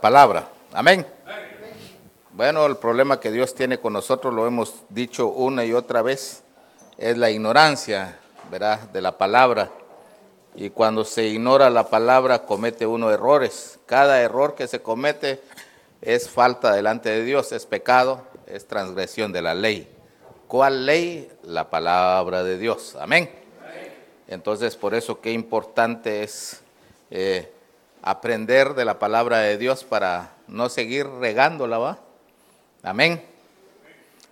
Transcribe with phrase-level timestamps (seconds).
[0.00, 0.48] Palabra.
[0.72, 1.06] Amén.
[2.32, 6.42] Bueno, el problema que Dios tiene con nosotros, lo hemos dicho una y otra vez,
[6.96, 8.18] es la ignorancia,
[8.50, 9.70] ¿verdad?, de la palabra.
[10.54, 13.78] Y cuando se ignora la palabra, comete uno errores.
[13.86, 15.40] Cada error que se comete
[16.00, 19.88] es falta delante de Dios, es pecado, es transgresión de la ley.
[20.46, 21.30] ¿Cuál ley?
[21.42, 22.96] La palabra de Dios.
[23.00, 23.30] Amén.
[24.28, 26.60] Entonces, por eso qué importante es
[27.10, 27.52] eh,
[28.02, 31.98] aprender de la palabra de Dios para no seguir regándola, ¿va?
[32.82, 33.22] Amén.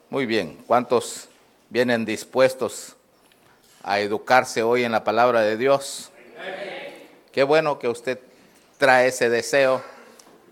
[0.09, 1.29] Muy bien, ¿cuántos
[1.69, 2.97] vienen dispuestos
[3.83, 6.11] a educarse hoy en la palabra de Dios?
[7.33, 8.19] Qué bueno que usted
[8.79, 9.83] trae ese deseo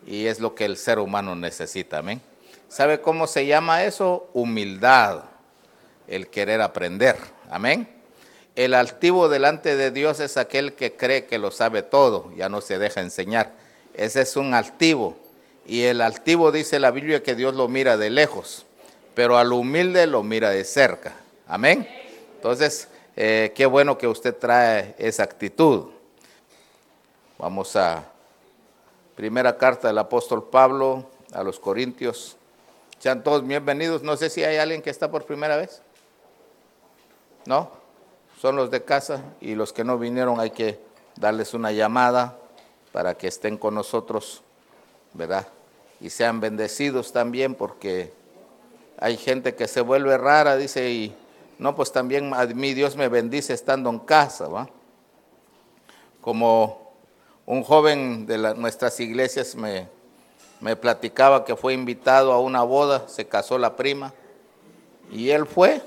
[0.07, 2.21] y es lo que el ser humano necesita, amén.
[2.69, 4.29] ¿Sabe cómo se llama eso?
[4.33, 5.23] Humildad,
[6.09, 7.17] el querer aprender,
[7.49, 7.94] amén.
[8.57, 12.61] El altivo delante de Dios es aquel que cree que lo sabe todo, ya no
[12.61, 13.53] se deja enseñar.
[13.95, 15.17] Ese es un altivo.
[15.67, 18.65] Y el altivo dice la Biblia que Dios lo mira de lejos,
[19.15, 21.15] pero al humilde lo mira de cerca.
[21.49, 21.89] Amén.
[22.37, 25.87] Entonces, eh, qué bueno que usted trae esa actitud.
[27.39, 28.05] Vamos a
[29.17, 32.37] primera carta del apóstol Pablo a los Corintios.
[33.01, 34.03] Sean todos bienvenidos.
[34.03, 35.83] No sé si hay alguien que está por primera vez.
[37.47, 37.84] ¿No?
[38.41, 40.81] Son los de casa y los que no vinieron hay que
[41.17, 42.37] darles una llamada
[42.93, 44.43] para que estén con nosotros,
[45.13, 45.47] ¿verdad?
[46.01, 48.13] Y sean bendecidos también porque
[48.99, 51.15] hay gente que se vuelve rara, dice, y
[51.59, 54.69] no, pues también a mí Dios me bendice estando en casa, ¿va?
[56.21, 56.93] Como
[57.47, 59.89] un joven de nuestras iglesias me,
[60.61, 64.13] me platicaba que fue invitado a una boda, se casó la prima,
[65.11, 65.83] y él fue,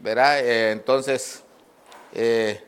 [0.00, 0.40] ¿verdad?
[0.40, 1.42] Eh, entonces,
[2.12, 2.62] eh,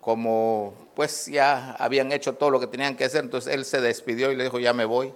[0.00, 4.30] como pues ya habían hecho todo lo que tenían que hacer, entonces él se despidió
[4.30, 5.12] y le dijo, ya me voy.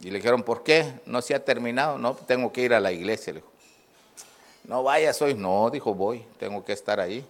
[0.00, 1.00] Y le dijeron, ¿por qué?
[1.06, 3.32] No se ha terminado, no, tengo que ir a la iglesia.
[3.32, 3.50] Le dijo,
[4.64, 7.24] no vayas hoy, no, dijo, voy, tengo que estar ahí.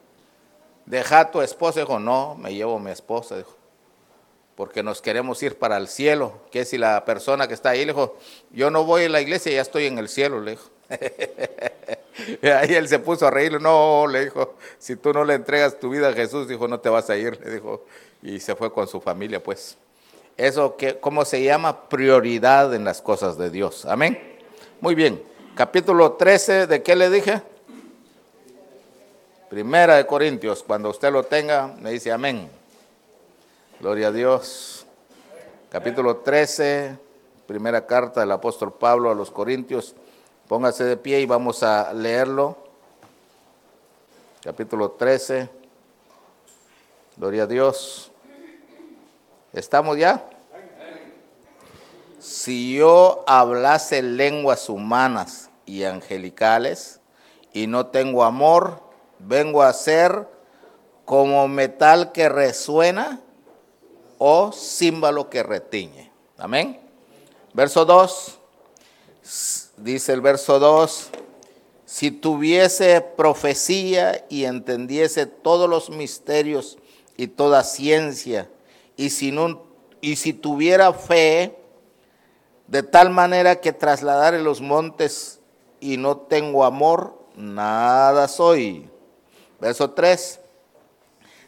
[0.87, 3.57] Deja a tu esposa, dijo, no, me llevo a mi esposa, dijo,
[4.57, 6.41] porque nos queremos ir para el cielo.
[6.51, 8.19] Que si la persona que está ahí le dijo,
[8.51, 10.71] yo no voy a la iglesia, ya estoy en el cielo, le dijo.
[12.43, 15.91] Ahí él se puso a reír, no, le dijo, si tú no le entregas tu
[15.91, 17.85] vida a Jesús, dijo, no te vas a ir, le dijo,
[18.23, 19.77] y se fue con su familia, pues.
[20.37, 21.89] Eso, que, ¿cómo se llama?
[21.89, 23.85] Prioridad en las cosas de Dios.
[23.87, 24.19] Amén.
[24.81, 25.23] Muy bien.
[25.55, 27.41] Capítulo 13, ¿de qué le dije?
[29.49, 30.65] Primera de Corintios.
[30.65, 32.51] Cuando usted lo tenga, me dice amén.
[33.79, 34.85] Gloria a Dios.
[35.71, 36.99] Capítulo 13,
[37.47, 39.95] primera carta del apóstol Pablo a los Corintios.
[40.49, 42.59] Póngase de pie y vamos a leerlo.
[44.43, 45.49] Capítulo 13.
[47.17, 48.13] Gloria a Dios.
[49.55, 50.29] ¿Estamos ya?
[52.19, 57.01] Si yo hablase lenguas humanas y angelicales
[57.55, 58.83] y no tengo amor,
[59.19, 60.29] vengo a ser
[61.07, 63.23] como metal que resuena
[64.19, 66.13] o címbalo que retiñe.
[66.37, 66.81] Amén.
[67.55, 68.41] Verso 2
[69.77, 71.11] dice el verso 2,
[71.85, 76.79] si tuviese profecía y entendiese todos los misterios
[77.17, 78.51] y toda ciencia,
[78.97, 79.35] y si,
[80.01, 81.57] y si tuviera fe,
[82.67, 85.41] de tal manera que trasladare los montes
[85.81, 88.89] y no tengo amor, nada soy.
[89.61, 90.41] Verso 3,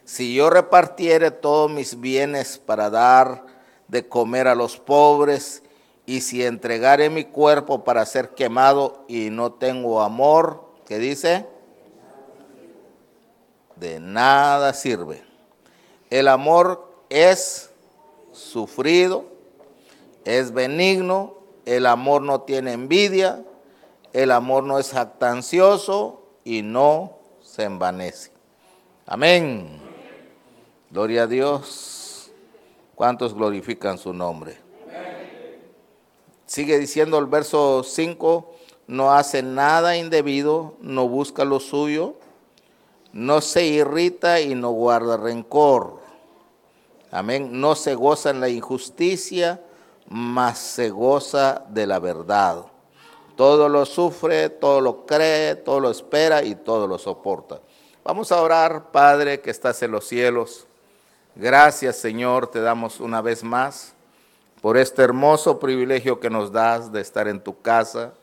[0.05, 3.45] si yo repartiere todos mis bienes para dar
[3.87, 5.63] de comer a los pobres,
[6.07, 11.45] y si entregare mi cuerpo para ser quemado y no tengo amor, ¿qué dice?
[13.75, 15.21] De nada sirve.
[16.09, 17.71] El amor es
[18.31, 19.25] sufrido,
[20.23, 23.43] es benigno, el amor no tiene envidia,
[24.13, 28.31] el amor no es jactancioso y no se envanece.
[29.05, 29.81] Amén.
[30.89, 32.31] Gloria a Dios.
[32.95, 34.66] ¿Cuántos glorifican su nombre?
[36.47, 38.53] Sigue diciendo el verso 5,
[38.87, 42.15] no hace nada indebido, no busca lo suyo,
[43.11, 45.99] no se irrita y no guarda rencor.
[47.11, 47.49] Amén.
[47.51, 49.61] No se goza en la injusticia,
[50.07, 52.65] mas se goza de la verdad.
[53.35, 57.59] Todo lo sufre, todo lo cree, todo lo espera y todo lo soporta.
[58.05, 60.65] Vamos a orar, Padre que estás en los cielos.
[61.35, 63.96] Gracias, Señor, te damos una vez más
[64.61, 68.13] por este hermoso privilegio que nos das de estar en tu casa.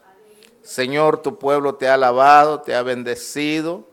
[0.62, 3.84] Señor, tu pueblo te ha alabado, te ha bendecido.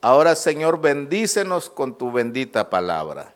[0.00, 3.34] Ahora, Señor, bendícenos con tu bendita palabra.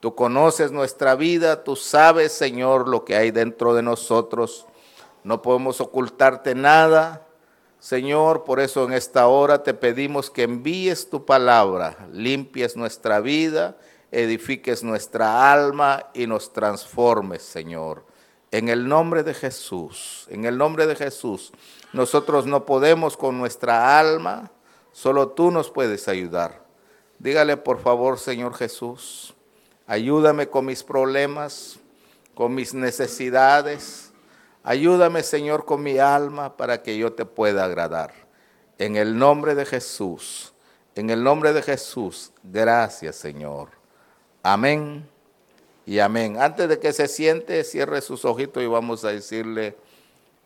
[0.00, 4.66] Tú conoces nuestra vida, tú sabes, Señor, lo que hay dentro de nosotros.
[5.22, 7.26] No podemos ocultarte nada.
[7.78, 13.76] Señor, por eso en esta hora te pedimos que envíes tu palabra, limpies nuestra vida,
[14.12, 18.04] edifiques nuestra alma y nos transformes, Señor.
[18.52, 21.52] En el nombre de Jesús, en el nombre de Jesús,
[21.92, 24.52] nosotros no podemos con nuestra alma,
[24.92, 26.64] solo tú nos puedes ayudar.
[27.18, 29.34] Dígale por favor, Señor Jesús,
[29.86, 31.78] Ayúdame con mis problemas,
[32.34, 34.12] con mis necesidades.
[34.62, 38.14] Ayúdame, Señor, con mi alma para que yo te pueda agradar.
[38.78, 40.54] En el nombre de Jesús,
[40.94, 43.81] en el nombre de Jesús, gracias, Señor.
[44.42, 45.06] Amén
[45.86, 46.40] y amén.
[46.40, 49.76] Antes de que se siente, cierre sus ojitos y vamos a decirle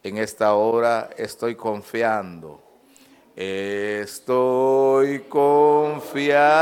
[0.02, 2.60] en esta hora, estoy confiando.
[3.34, 6.56] Estoy confiando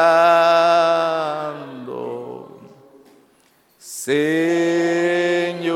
[4.04, 5.75] Señor,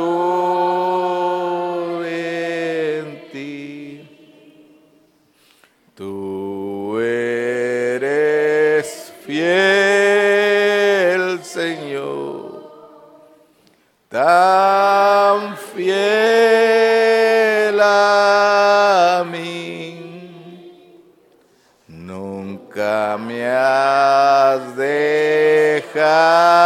[26.19, 26.58] dejado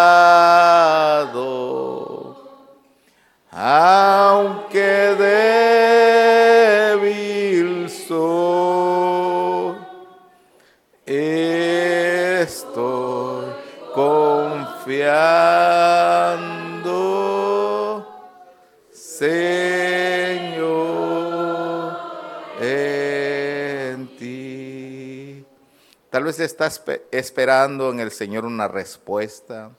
[26.39, 29.71] vez estás esperando en el Señor una respuesta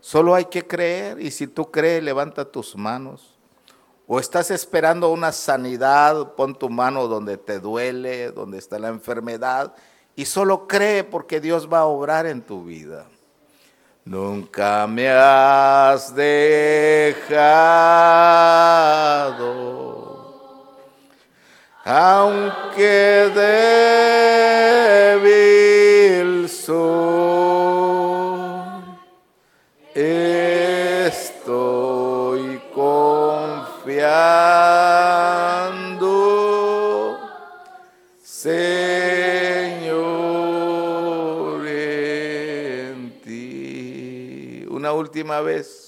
[0.00, 3.36] Solo hay que creer y si tú crees, levanta tus manos.
[4.06, 9.74] O estás esperando una sanidad, pon tu mano donde te duele, donde está la enfermedad
[10.16, 13.06] y solo cree porque Dios va a obrar en tu vida.
[14.04, 17.20] Nunca me has dejado,
[21.84, 24.09] aunque débil
[45.30, 45.79] última vez.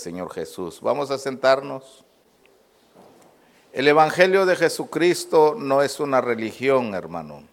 [0.00, 0.80] Señor Jesús.
[0.80, 2.04] Vamos a sentarnos.
[3.72, 7.44] El Evangelio de Jesucristo no es una religión, hermano.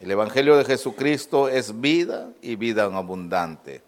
[0.00, 3.82] El Evangelio de Jesucristo es vida y vida abundante.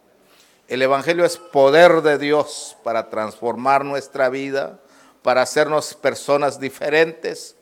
[0.69, 4.81] El Evangelio es poder de Dios para transformar nuestra vida,
[5.23, 7.57] para hacernos personas diferentes.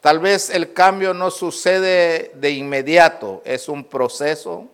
[0.00, 4.68] Tal vez el cambio no sucede de inmediato, es un proceso,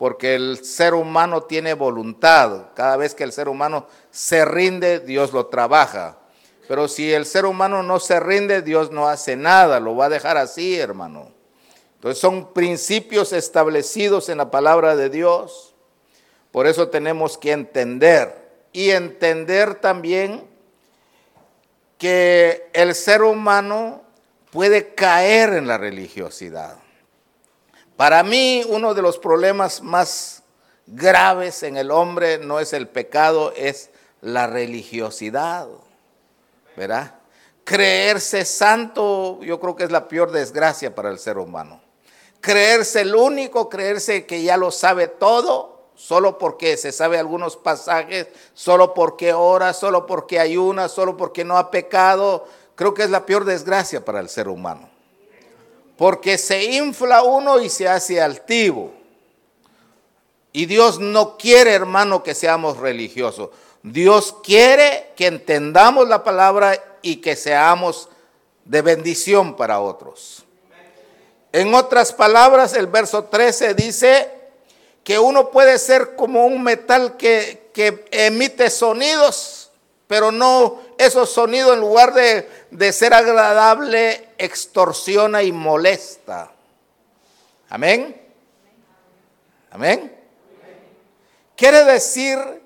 [0.00, 2.68] porque el ser humano tiene voluntad.
[2.74, 6.16] Cada vez que el ser humano se rinde, Dios lo trabaja.
[6.66, 10.08] Pero si el ser humano no se rinde, Dios no hace nada, lo va a
[10.08, 11.30] dejar así, hermano.
[11.96, 15.74] Entonces son principios establecidos en la palabra de Dios.
[16.50, 20.48] Por eso tenemos que entender y entender también
[21.98, 24.00] que el ser humano
[24.50, 26.79] puede caer en la religiosidad.
[28.00, 30.42] Para mí uno de los problemas más
[30.86, 33.90] graves en el hombre no es el pecado, es
[34.22, 35.68] la religiosidad.
[36.78, 37.16] ¿Verdad?
[37.62, 41.82] Creerse santo yo creo que es la peor desgracia para el ser humano.
[42.40, 48.28] Creerse el único, creerse que ya lo sabe todo, solo porque se sabe algunos pasajes,
[48.54, 53.26] solo porque ora, solo porque ayuna, solo porque no ha pecado, creo que es la
[53.26, 54.89] peor desgracia para el ser humano.
[56.00, 58.90] Porque se infla uno y se hace altivo.
[60.50, 63.50] Y Dios no quiere, hermano, que seamos religiosos.
[63.82, 68.08] Dios quiere que entendamos la palabra y que seamos
[68.64, 70.42] de bendición para otros.
[71.52, 74.30] En otras palabras, el verso 13 dice
[75.04, 79.59] que uno puede ser como un metal que, que emite sonidos,
[80.10, 86.50] pero no esos sonidos en lugar de, de ser agradable, extorsiona y molesta.
[87.68, 88.20] Amén.
[89.70, 90.20] Amén.
[91.56, 92.60] Quiere decir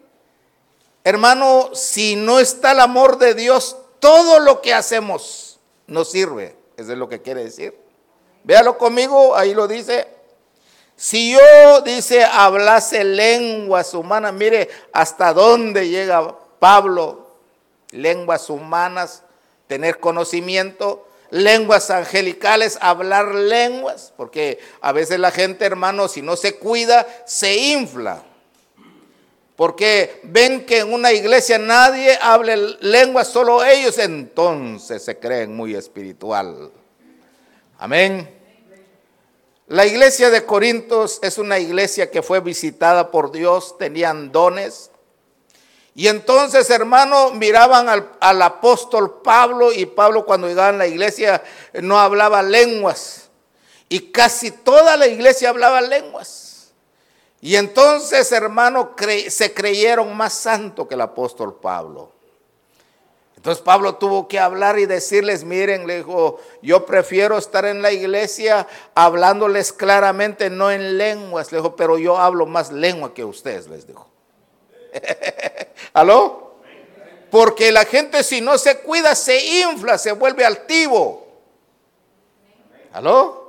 [1.06, 6.56] Hermano, si no está el amor de Dios, todo lo que hacemos no sirve.
[6.78, 7.78] Eso es lo que quiere decir.
[8.42, 10.08] Véalo conmigo, ahí lo dice.
[10.96, 17.23] Si yo, dice, hablase lenguas humanas, mire hasta dónde llega Pablo,
[17.94, 19.22] lenguas humanas,
[19.66, 26.56] tener conocimiento, lenguas angelicales, hablar lenguas, porque a veces la gente, hermano, si no se
[26.56, 28.22] cuida, se infla.
[29.56, 35.74] Porque ven que en una iglesia nadie hable lengua, solo ellos, entonces se creen muy
[35.76, 36.72] espiritual.
[37.78, 38.28] Amén.
[39.68, 44.90] La iglesia de Corintios es una iglesia que fue visitada por Dios, tenían dones.
[45.94, 51.42] Y entonces, hermano, miraban al, apóstol Pablo y Pablo cuando llegaba a la iglesia
[51.80, 53.28] no hablaba lenguas.
[53.88, 56.72] Y casi toda la iglesia hablaba lenguas.
[57.40, 58.96] Y entonces, hermano,
[59.28, 62.10] se creyeron más santo que el apóstol Pablo.
[63.36, 67.92] Entonces Pablo tuvo que hablar y decirles, miren, le dijo, yo prefiero estar en la
[67.92, 73.68] iglesia hablándoles claramente, no en lenguas, le dijo, pero yo hablo más lengua que ustedes,
[73.68, 74.13] les dijo.
[75.92, 76.54] ¿Aló?
[77.30, 81.26] Porque la gente si no se cuida se infla, se vuelve altivo.
[82.92, 83.44] ¿Aló?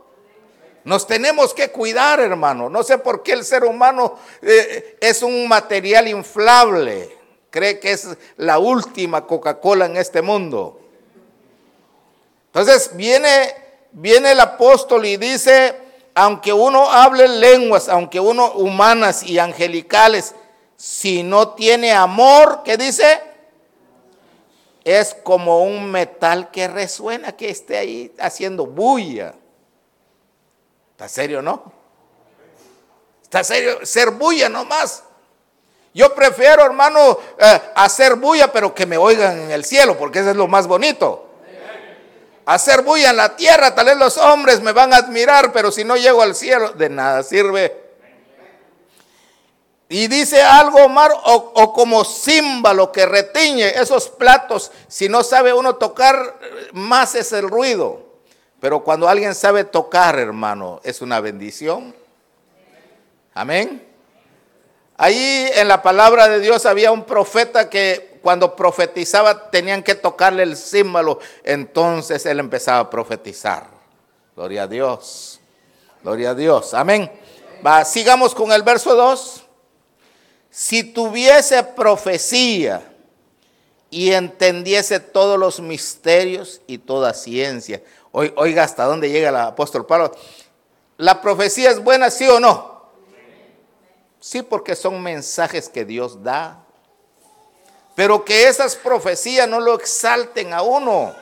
[0.85, 2.69] Nos tenemos que cuidar, hermano.
[2.69, 7.15] No sé por qué el ser humano eh, es un material inflable.
[7.49, 10.79] Cree que es la última Coca-Cola en este mundo.
[12.47, 13.53] Entonces viene,
[13.91, 15.75] viene el apóstol y dice,
[16.13, 20.35] aunque uno hable lenguas, aunque uno humanas y angelicales,
[20.77, 23.21] si no tiene amor, ¿qué dice?
[24.83, 29.33] Es como un metal que resuena, que esté ahí haciendo bulla.
[30.91, 31.71] ¿Está serio, no?
[33.23, 33.85] ¿Está serio?
[33.85, 35.03] Ser bulla nomás.
[35.93, 40.31] Yo prefiero, hermano, eh, hacer bulla, pero que me oigan en el cielo, porque eso
[40.31, 41.29] es lo más bonito.
[42.45, 45.83] Hacer bulla en la tierra, tal vez los hombres me van a admirar, pero si
[45.83, 47.84] no llego al cielo, de nada sirve.
[49.87, 55.75] Y dice algo, Omar, o, como címbalo que retiñe esos platos, si no sabe uno
[55.75, 56.39] tocar,
[56.73, 58.03] más es el ruido.
[58.59, 61.95] Pero cuando alguien sabe tocar, hermano, es una bendición.
[63.35, 63.85] Amén.
[64.97, 70.41] Ahí en la palabra de Dios había un profeta que cuando profetizaba tenían que tocarle
[70.41, 71.19] el símbolo.
[71.43, 73.67] Entonces él empezaba a profetizar.
[74.35, 75.39] Gloria a Dios.
[76.01, 76.73] Gloria a Dios.
[76.73, 77.11] Amén.
[77.85, 79.44] Sigamos con el verso 2.
[80.55, 82.81] Si tuviese profecía
[83.89, 87.83] y entendiese todos los misterios y toda ciencia.
[88.13, 90.15] Oiga, ¿hasta dónde llega el apóstol Pablo?
[90.95, 92.85] ¿La profecía es buena, sí o no?
[94.21, 96.63] Sí, porque son mensajes que Dios da.
[97.93, 101.13] Pero que esas profecías no lo exalten a uno.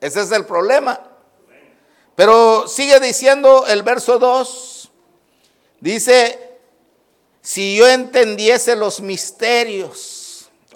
[0.00, 1.00] Ese es el problema.
[2.14, 4.92] Pero sigue diciendo el verso 2.
[5.80, 6.45] Dice,
[7.46, 10.26] si yo entendiese los misterios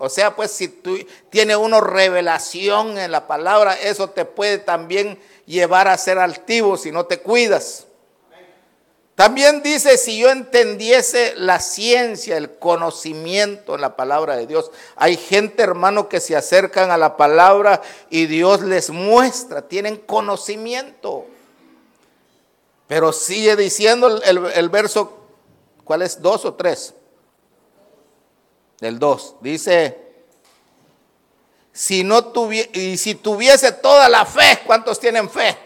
[0.03, 0.97] o sea, pues si tú
[1.29, 6.91] tienes una revelación en la palabra, eso te puede también llevar a ser altivo si
[6.91, 7.85] no te cuidas.
[9.15, 14.71] También dice, si yo entendiese la ciencia, el conocimiento en la palabra de Dios.
[14.97, 21.27] Hay gente, hermano, que se acercan a la palabra y Dios les muestra, tienen conocimiento.
[22.87, 25.20] Pero sigue diciendo el, el verso,
[25.91, 26.23] ¿cuál es?
[26.23, 26.95] ¿Dos o tres?
[28.79, 29.35] Del dos.
[29.41, 29.99] Dice,
[31.73, 35.59] si no tuviese, y si tuviese toda la fe, ¿cuántos tienen fe?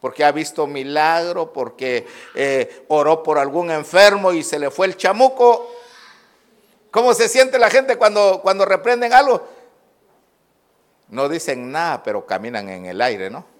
[0.00, 4.96] Porque ha visto milagro, porque eh, oró por algún enfermo y se le fue el
[4.96, 5.70] chamuco.
[6.90, 9.46] ¿Cómo se siente la gente cuando, cuando reprenden algo?
[11.06, 13.57] No dicen nada, pero caminan en el aire, ¿no?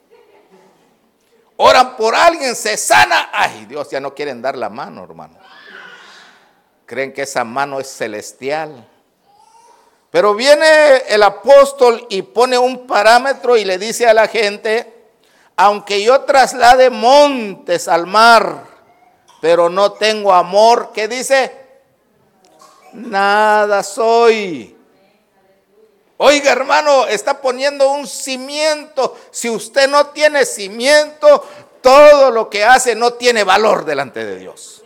[1.61, 3.31] Oran por alguien, se sana.
[3.33, 5.37] Ay, Dios, ya no quieren dar la mano, hermano.
[6.87, 8.89] Creen que esa mano es celestial.
[10.13, 15.11] Pero viene el apóstol y pone un parámetro y le dice a la gente,
[15.57, 18.65] aunque yo traslade montes al mar,
[19.41, 21.53] pero no tengo amor, ¿qué dice?
[22.93, 24.78] Nada soy.
[26.19, 29.17] Oiga hermano, está poniendo un cimiento.
[29.31, 31.45] Si usted no tiene cimiento,
[31.81, 34.83] todo lo que hace no tiene valor delante de Dios.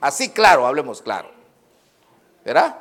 [0.00, 1.30] Así claro, hablemos claro.
[2.44, 2.76] ¿Verdad?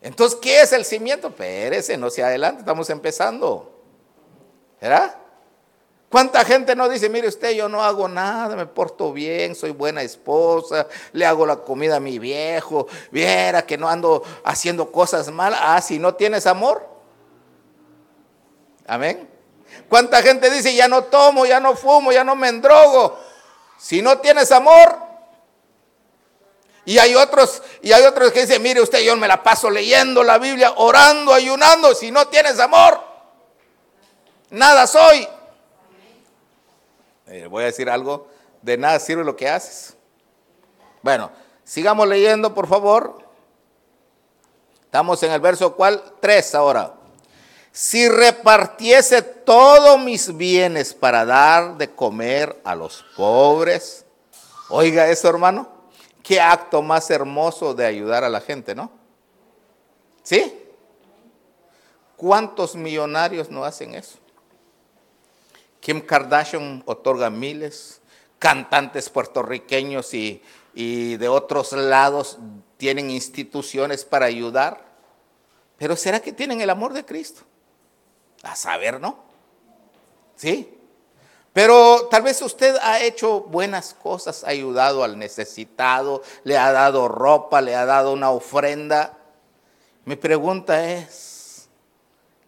[0.00, 1.28] Entonces, ¿qué es el cimiento?
[1.28, 3.70] Espérese, no se adelante, estamos empezando.
[4.80, 5.14] ¿Verdad?
[6.08, 10.02] ¿Cuánta gente no dice, mire usted, yo no hago nada, me porto bien, soy buena
[10.02, 15.60] esposa, le hago la comida a mi viejo, viera que no ando haciendo cosas malas?
[15.62, 16.99] Ah, si no tienes amor.
[18.90, 19.30] Amén.
[19.88, 23.20] ¿Cuánta gente dice, ya no tomo, ya no fumo, ya no me endrogo?
[23.78, 24.98] Si no tienes amor,
[26.84, 30.24] y hay otros, y hay otros que dicen, mire usted, yo me la paso leyendo
[30.24, 33.00] la Biblia, orando, ayunando, si no tienes amor,
[34.50, 35.28] nada soy.
[37.28, 38.26] Eh, voy a decir algo,
[38.60, 39.96] de nada sirve lo que haces.
[41.00, 41.30] Bueno,
[41.62, 43.22] sigamos leyendo, por favor.
[44.82, 46.94] Estamos en el verso cual 3 ahora.
[47.72, 54.04] Si repartiese todos mis bienes para dar de comer a los pobres.
[54.68, 55.68] Oiga eso, hermano.
[56.22, 58.90] Qué acto más hermoso de ayudar a la gente, ¿no?
[60.22, 60.52] ¿Sí?
[62.16, 64.18] ¿Cuántos millonarios no hacen eso?
[65.80, 68.00] Kim Kardashian otorga miles,
[68.38, 70.42] cantantes puertorriqueños y,
[70.74, 72.38] y de otros lados
[72.76, 74.84] tienen instituciones para ayudar.
[75.78, 77.42] Pero ¿será que tienen el amor de Cristo?
[78.42, 79.18] A saber, ¿no?
[80.36, 80.80] ¿Sí?
[81.52, 87.08] Pero tal vez usted ha hecho buenas cosas, ha ayudado al necesitado, le ha dado
[87.08, 89.18] ropa, le ha dado una ofrenda.
[90.04, 91.68] Mi pregunta es,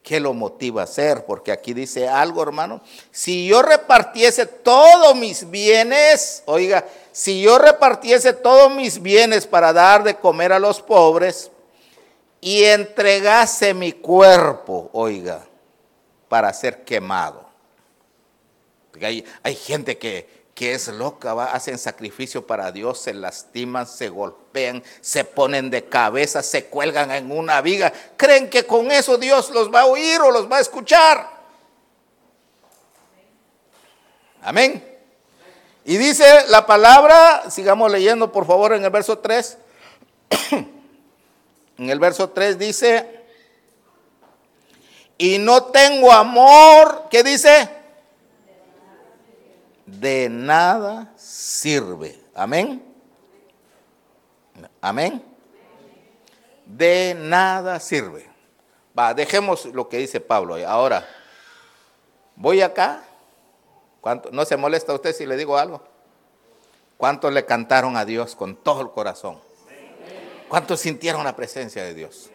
[0.02, 1.26] ¿qué lo motiva a hacer?
[1.26, 2.80] Porque aquí dice algo, hermano.
[3.10, 10.04] Si yo repartiese todos mis bienes, oiga, si yo repartiese todos mis bienes para dar
[10.04, 11.50] de comer a los pobres
[12.40, 15.44] y entregase mi cuerpo, oiga,
[16.32, 17.52] para ser quemado
[19.42, 25.70] hay, gente que, es loca, hacen sacrificio para Dios, se lastiman, se golpean, se ponen
[25.70, 27.92] de cabeza, se cuelgan en una viga.
[28.16, 31.28] Creen que con eso Dios los va a oír o los va a escuchar.
[34.42, 34.88] Amén.
[35.84, 39.58] Y dice la palabra, sigamos leyendo por favor en el verso 3.
[41.78, 43.21] en el verso 3 dice,
[45.18, 47.82] y no tengo amor, ¿qué dice?
[50.02, 52.20] de nada sirve.
[52.34, 52.82] Amén.
[54.80, 55.22] Amén.
[56.66, 58.28] De nada sirve.
[58.98, 60.56] Va, dejemos lo que dice Pablo.
[60.66, 61.06] Ahora,
[62.34, 63.04] voy acá.
[64.00, 65.84] ¿Cuánto, ¿No se molesta usted si le digo algo?
[66.96, 69.38] ¿Cuántos le cantaron a Dios con todo el corazón?
[70.48, 72.31] ¿Cuántos sintieron la presencia de Dios?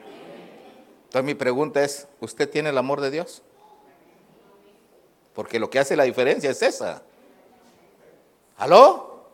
[1.08, 3.42] Entonces mi pregunta es, ¿usted tiene el amor de Dios?
[5.34, 7.02] Porque lo que hace la diferencia es esa.
[8.58, 9.30] ¿Aló?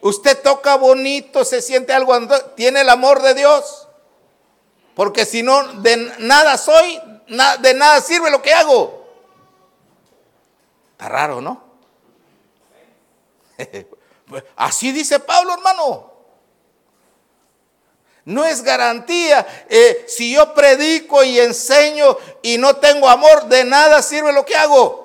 [0.00, 2.12] Usted toca bonito, se siente algo,
[2.56, 3.86] tiene el amor de Dios.
[4.96, 7.00] Porque si no, de nada soy,
[7.60, 9.06] de nada sirve lo que hago.
[10.90, 11.62] Está raro, ¿no?
[14.56, 16.13] Así dice Pablo, hermano.
[18.24, 19.46] No es garantía.
[19.68, 24.56] Eh, si yo predico y enseño y no tengo amor, de nada sirve lo que
[24.56, 25.04] hago.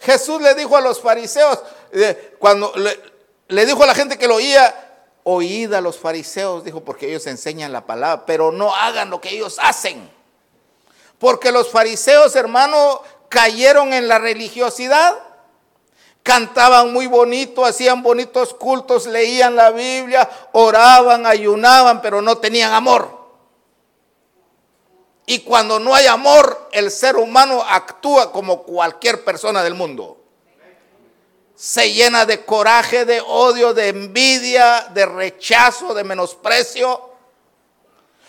[0.00, 1.58] Jesús le dijo a los fariseos,
[1.92, 2.72] eh, cuando
[3.48, 4.74] le, dijo a la gente que lo oía,
[5.24, 9.30] oíd a los fariseos, dijo, porque ellos enseñan la palabra, pero no hagan lo que
[9.30, 10.10] ellos hacen.
[11.18, 15.18] Porque los fariseos, hermano, cayeron en la religiosidad,
[16.22, 23.18] cantaban muy bonito, hacían bonitos cultos, leían la Biblia, oraban, ayunaban, pero no tenían amor.
[25.26, 30.18] Y cuando no hay amor, el ser humano actúa como cualquier persona del mundo.
[31.54, 37.10] Se llena de coraje, de odio, de envidia, de rechazo, de menosprecio.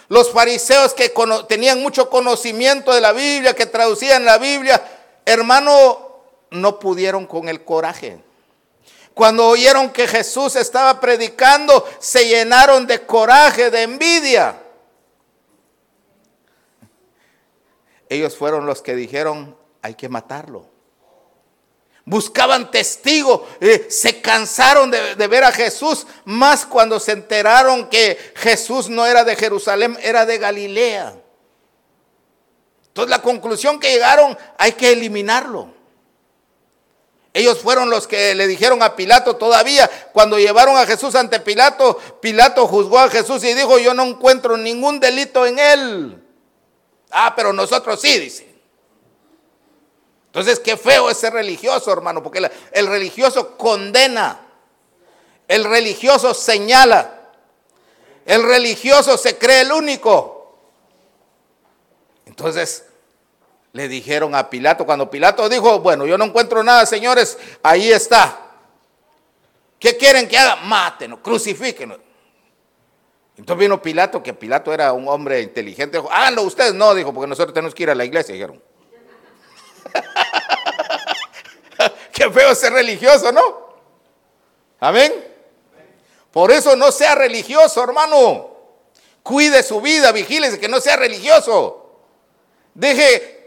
[0.09, 1.11] Los fariseos que
[1.47, 4.79] tenían mucho conocimiento de la Biblia, que traducían la Biblia,
[5.25, 6.10] hermano,
[6.51, 8.21] no pudieron con el coraje.
[9.13, 14.61] Cuando oyeron que Jesús estaba predicando, se llenaron de coraje, de envidia.
[18.07, 20.69] Ellos fueron los que dijeron, hay que matarlo.
[22.03, 28.17] Buscaban testigo, eh, se cansaron de, de ver a Jesús, más cuando se enteraron que
[28.35, 31.15] Jesús no era de Jerusalén, era de Galilea.
[32.87, 35.80] Entonces la conclusión que llegaron, hay que eliminarlo.
[37.33, 41.97] Ellos fueron los que le dijeron a Pilato todavía, cuando llevaron a Jesús ante Pilato,
[42.19, 46.23] Pilato juzgó a Jesús y dijo, yo no encuentro ningún delito en él.
[47.09, 48.53] Ah, pero nosotros sí, dice.
[50.27, 54.47] Entonces, qué feo ese religioso, hermano, porque el religioso condena,
[55.47, 57.31] el religioso señala,
[58.25, 60.57] el religioso se cree el único.
[62.25, 62.85] Entonces,
[63.73, 68.39] le dijeron a Pilato, cuando Pilato dijo, bueno, yo no encuentro nada, señores, ahí está.
[69.79, 70.57] ¿Qué quieren que haga?
[70.57, 71.97] Mátenos, crucifíquenos.
[73.37, 75.97] Entonces vino Pilato, que Pilato era un hombre inteligente.
[75.97, 76.75] Dijo, háganlo ustedes.
[76.75, 78.61] No, dijo, porque nosotros tenemos que ir a la iglesia, dijeron.
[82.11, 83.71] Qué feo ser religioso, ¿no?
[84.79, 85.11] Amén.
[86.31, 88.49] Por eso no sea religioso, hermano.
[89.23, 92.01] Cuide su vida, vigílese que no sea religioso.
[92.75, 93.40] Deje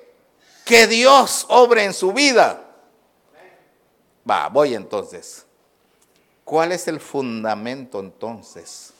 [0.64, 2.60] que Dios obre en su vida.
[4.28, 5.46] Va, voy entonces.
[6.44, 8.92] ¿Cuál es el fundamento entonces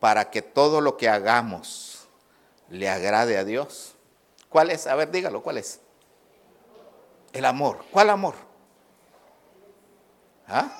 [0.00, 2.08] para que todo lo que hagamos
[2.68, 3.94] le agrade a Dios?
[4.48, 4.86] ¿Cuál es?
[4.86, 5.80] A ver, dígalo, ¿cuál es?
[7.32, 7.84] El amor.
[7.90, 8.34] ¿Cuál amor?
[10.46, 10.76] ¿Ah?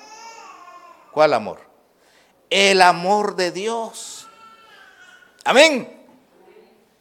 [1.11, 1.59] ¿Cuál amor?
[2.49, 4.27] El amor de Dios.
[5.43, 6.02] Amén.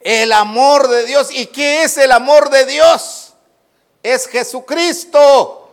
[0.05, 1.31] El amor de Dios.
[1.31, 3.35] ¿Y qué es el amor de Dios?
[4.03, 5.69] Es Jesucristo.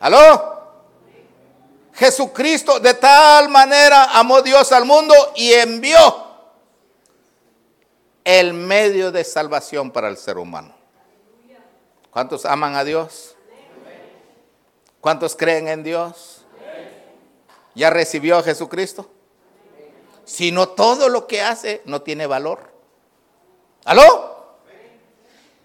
[0.00, 0.50] ¿Aló?
[1.94, 6.00] Jesucristo de tal manera amó Dios al mundo y envió
[8.24, 10.74] el medio de salvación para el ser humano.
[12.10, 13.36] ¿Cuántos aman a Dios?
[15.00, 16.42] ¿Cuántos creen en Dios?
[17.74, 19.10] ¿Ya recibió a Jesucristo?
[20.24, 22.69] Si no todo lo que hace no tiene valor.
[23.84, 24.30] ¿Aló?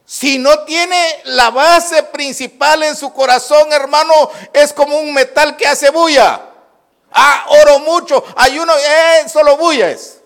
[0.05, 4.13] Si no tiene la base principal en su corazón, hermano,
[4.53, 6.41] es como un metal que hace bulla.
[7.11, 10.21] Ah, oro mucho, ayuno, eh, solo bulla es.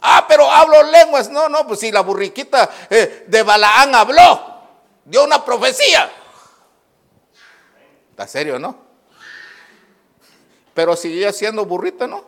[0.00, 1.28] Ah, pero hablo lenguas.
[1.28, 4.60] No, no, pues si la burriquita eh, de Balaán habló,
[5.04, 6.08] dio una profecía.
[8.10, 8.76] Está serio, ¿no?
[10.72, 12.24] Pero sigue siendo burrita, ¿no?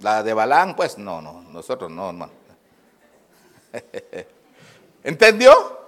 [0.00, 2.32] La de Balaán, pues no, no, nosotros no, hermano.
[5.04, 5.80] ¿Entendió?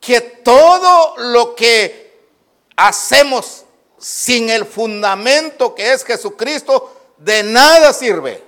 [0.00, 2.04] Que todo lo que
[2.76, 3.64] hacemos
[3.98, 8.42] sin el fundamento que es Jesucristo, de nada sirve.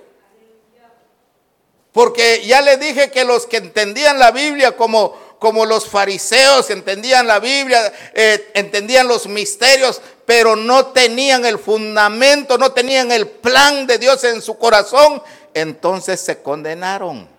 [1.91, 7.25] Porque ya le dije que los que entendían la Biblia como, como los fariseos, entendían
[7.25, 13.87] la Biblia, eh, entendían los misterios, pero no tenían el fundamento, no tenían el plan
[13.87, 15.23] de Dios en su corazón,
[15.55, 17.36] entonces se condenaron.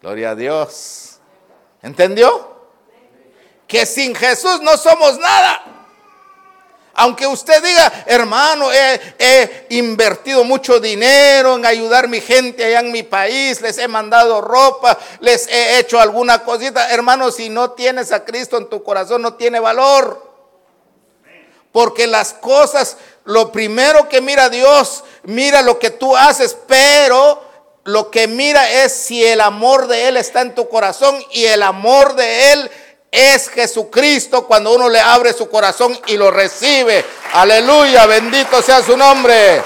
[0.00, 1.18] Gloria a Dios.
[1.82, 2.56] ¿Entendió?
[3.66, 5.78] Que sin Jesús no somos nada.
[7.00, 12.90] Aunque usted diga, hermano, he, invertido mucho dinero en ayudar a mi gente allá en
[12.90, 16.90] mi país, les he mandado ropa, les he hecho alguna cosita.
[16.90, 20.26] Hermano, si no tienes a Cristo en tu corazón, no tiene valor.
[21.70, 27.47] Porque las cosas, lo primero que mira Dios, mira lo que tú haces, pero
[27.88, 31.62] lo que mira es si el amor de Él está en tu corazón y el
[31.62, 32.70] amor de Él
[33.10, 37.02] es Jesucristo cuando uno le abre su corazón y lo recibe.
[37.32, 39.62] Aleluya, bendito sea su nombre.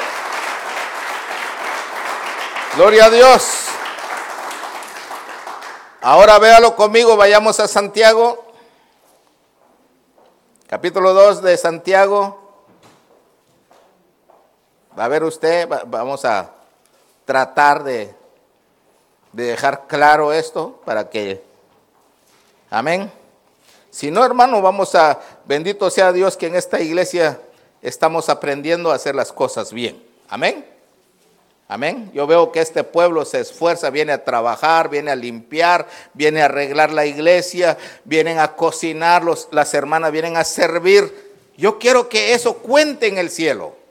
[2.76, 3.42] Gloria a Dios.
[6.00, 8.52] Ahora véalo conmigo, vayamos a Santiago.
[10.68, 12.38] Capítulo 2 de Santiago.
[14.96, 16.61] Va a ver usted, vamos a
[17.32, 18.14] tratar de,
[19.32, 21.42] dejar claro esto para que,
[22.68, 23.10] amén.
[23.90, 27.40] Si no, hermano, vamos a, bendito sea Dios que en esta iglesia
[27.80, 30.04] estamos aprendiendo a hacer las cosas bien.
[30.28, 30.62] Amén.
[31.68, 32.10] Amén.
[32.12, 36.44] Yo veo que este pueblo se esfuerza, viene a trabajar, viene a limpiar, viene a
[36.44, 41.32] arreglar la iglesia, vienen a cocinar, las hermanas vienen a servir.
[41.56, 43.81] Yo quiero que eso cuente en el cielo.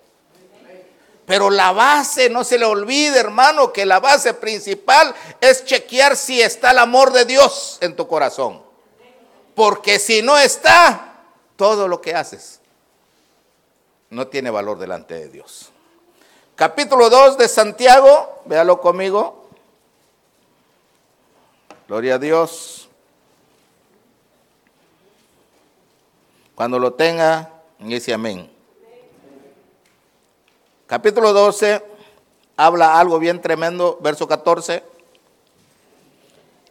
[1.32, 6.42] Pero la base, no se le olvide, hermano, que la base principal es chequear si
[6.42, 8.62] está el amor de Dios en tu corazón.
[9.56, 11.22] Porque si no está,
[11.56, 12.60] todo lo que haces
[14.10, 15.70] no tiene valor delante de Dios.
[16.58, 19.48] Capítulo 2 de Santiago, véalo conmigo.
[21.88, 22.90] Gloria a Dios.
[26.56, 28.52] Cuando lo tenga, dice amén.
[30.92, 31.82] Capítulo 12
[32.58, 34.84] habla algo bien tremendo, verso 14.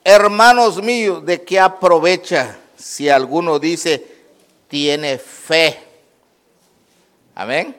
[0.05, 4.05] Hermanos míos, ¿de qué aprovecha si alguno dice
[4.69, 5.83] tiene fe?
[7.35, 7.75] Amén.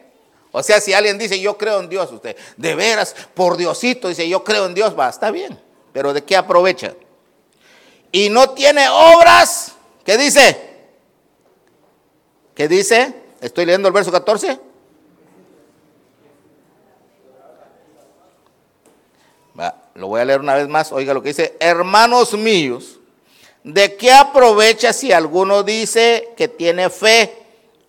[0.52, 4.28] O sea, si alguien dice, yo creo en Dios, usted, de veras, por Diosito, dice,
[4.28, 5.60] yo creo en Dios, va, está bien.
[5.94, 6.96] Pero ¿de qué aprovecha?
[8.12, 9.74] Y no tiene obras,
[10.04, 10.60] ¿qué dice?
[12.56, 13.14] ¿Qué dice?
[13.42, 14.72] Estoy leyendo el verso 14.
[19.60, 20.92] Va, lo voy a leer una vez más.
[20.92, 23.00] Oiga lo que dice, hermanos míos,
[23.64, 27.38] ¿de qué aprovecha si alguno dice que tiene fe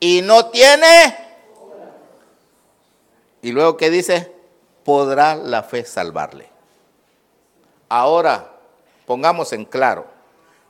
[0.00, 1.22] y no tiene
[3.42, 4.32] y luego, ¿qué dice?
[4.84, 6.48] Podrá la fe salvarle.
[7.88, 8.52] Ahora,
[9.04, 10.06] pongamos en claro,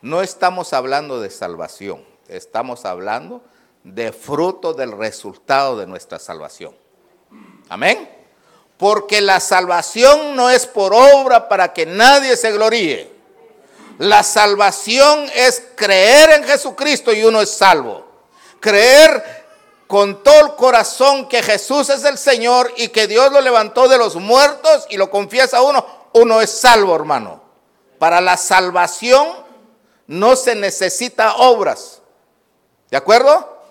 [0.00, 3.42] no estamos hablando de salvación, estamos hablando
[3.84, 6.74] de fruto del resultado de nuestra salvación.
[7.68, 8.21] Amén.
[8.82, 13.12] Porque la salvación no es por obra para que nadie se gloríe.
[13.98, 18.04] La salvación es creer en Jesucristo y uno es salvo.
[18.58, 19.44] Creer
[19.86, 23.98] con todo el corazón que Jesús es el Señor y que Dios lo levantó de
[23.98, 27.40] los muertos y lo confiesa uno, uno es salvo, hermano.
[28.00, 29.28] Para la salvación
[30.08, 32.02] no se necesita obras.
[32.90, 33.61] ¿De acuerdo?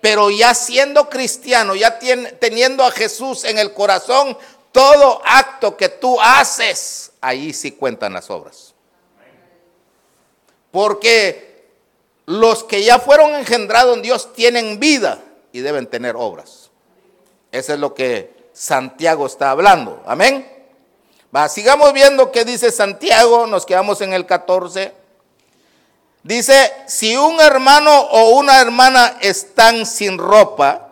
[0.00, 1.98] Pero ya siendo cristiano, ya
[2.38, 4.36] teniendo a Jesús en el corazón,
[4.72, 8.74] todo acto que tú haces, ahí sí cuentan las obras.
[10.70, 11.66] Porque
[12.26, 16.70] los que ya fueron engendrados en Dios tienen vida y deben tener obras.
[17.50, 20.02] Eso es lo que Santiago está hablando.
[20.06, 20.46] Amén.
[21.34, 24.92] Va, sigamos viendo qué dice Santiago, nos quedamos en el 14.
[26.26, 30.88] Dice, si un hermano o una hermana están sin ropa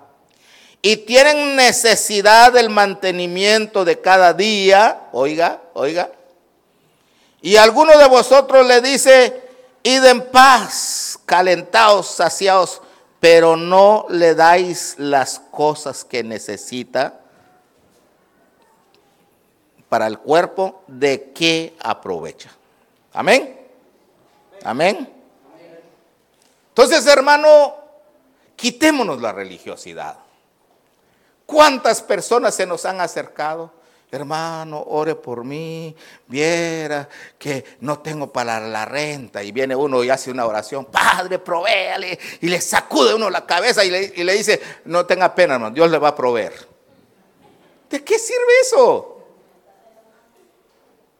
[0.80, 6.08] y tienen necesidad del mantenimiento de cada día, oiga, oiga,
[7.42, 9.42] y alguno de vosotros le dice,
[9.82, 12.80] id en paz, calentados, saciados,
[13.18, 17.18] pero no le dais las cosas que necesita
[19.88, 22.52] para el cuerpo, ¿de qué aprovecha?
[23.12, 23.58] Amén.
[24.62, 25.13] Amén.
[26.74, 27.76] Entonces, hermano,
[28.56, 30.18] quitémonos la religiosidad.
[31.46, 33.70] ¿Cuántas personas se nos han acercado?
[34.14, 35.94] hermano, ore por mí,
[36.26, 37.08] viera
[37.38, 39.42] que no tengo para la renta.
[39.42, 42.18] Y viene uno y hace una oración, Padre, provéale.
[42.40, 45.98] Y le sacude uno la cabeza y le, dice, no tenga pena, hermano, Dios le
[45.98, 46.52] va a proveer.
[47.90, 49.10] ¿De qué sirve eso?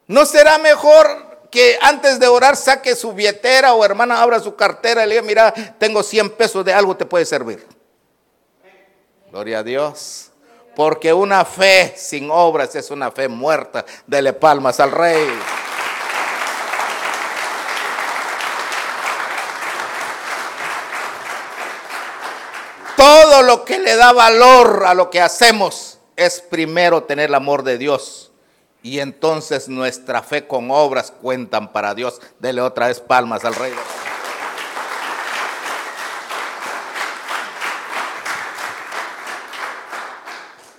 [0.06, 5.04] ¿No será mejor que antes de orar saque su billetera o hermana abra su cartera
[5.04, 7.64] y le diga, mira, tengo 100 pesos de algo, te puede servir?
[9.30, 10.32] Gloria a Dios.
[10.74, 13.84] Porque una fe sin obras es una fe muerta.
[14.04, 15.28] Dele palmas al rey.
[22.96, 27.62] Todo lo que le da valor a lo que hacemos es primero tener el amor
[27.62, 28.32] de Dios.
[28.84, 32.20] Y entonces nuestra fe con obras cuentan para Dios.
[32.38, 33.72] Dele otra vez palmas al rey.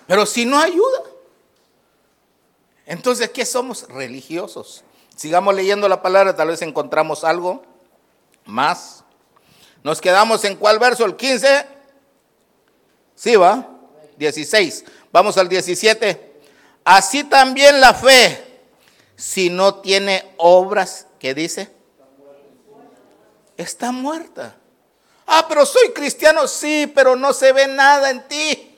[0.05, 0.99] Pero si no ayuda,
[2.85, 3.87] entonces, ¿qué somos?
[3.89, 4.83] Religiosos.
[5.15, 7.63] Sigamos leyendo la palabra, tal vez encontramos algo
[8.45, 9.03] más.
[9.81, 11.65] Nos quedamos en cuál verso, el 15.
[13.15, 13.67] Sí, va.
[14.15, 14.85] 16.
[15.11, 16.24] Vamos al 17.
[16.85, 18.61] Así también la fe,
[19.15, 21.71] si no tiene obras, ¿qué dice?
[23.57, 24.55] Está muerta.
[25.25, 28.71] Ah, pero soy cristiano, sí, pero no se ve nada en ti.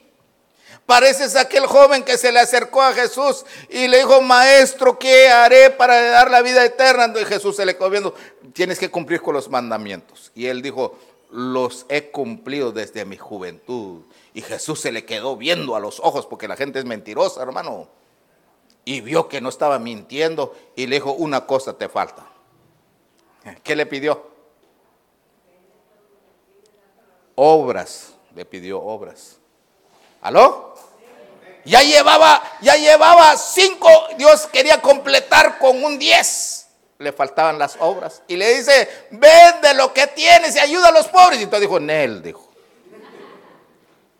[0.86, 5.70] Pareces aquel joven que se le acercó a Jesús y le dijo, maestro, ¿qué haré
[5.70, 7.12] para dar la vida eterna?
[7.20, 8.16] Y Jesús se le viendo,
[8.54, 10.32] tienes que cumplir con los mandamientos.
[10.34, 10.98] Y él dijo,
[11.30, 14.04] los he cumplido desde mi juventud.
[14.34, 17.90] Y Jesús se le quedó viendo a los ojos porque la gente es mentirosa, hermano.
[18.86, 22.26] y vio que no estaba mintiendo y le dijo, una cosa te falta.
[23.64, 24.26] ¿Qué le pidió?
[27.36, 29.38] Obras, le pidió obras.
[30.22, 30.74] ¿Aló?
[31.66, 36.57] Ya llevaba, ya llevaba cinco, Dios quería completar con un diez.
[37.00, 38.22] Le faltaban las obras.
[38.28, 41.40] Y le dice, vende lo que tienes y ayuda a los pobres.
[41.40, 42.48] Y entonces dijo, Nel, dijo.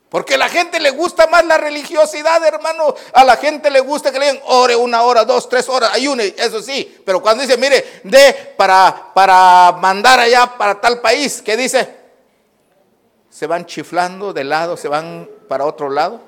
[0.10, 2.96] Porque a la gente le gusta más la religiosidad, hermano.
[3.14, 6.34] A la gente le gusta que le digan, ore una hora, dos, tres horas, ayune,
[6.38, 7.02] eso sí.
[7.06, 11.94] Pero cuando dice, mire, de para, para mandar allá para tal país, ¿qué dice?
[13.30, 16.22] Se van chiflando de lado, se van para otro lado.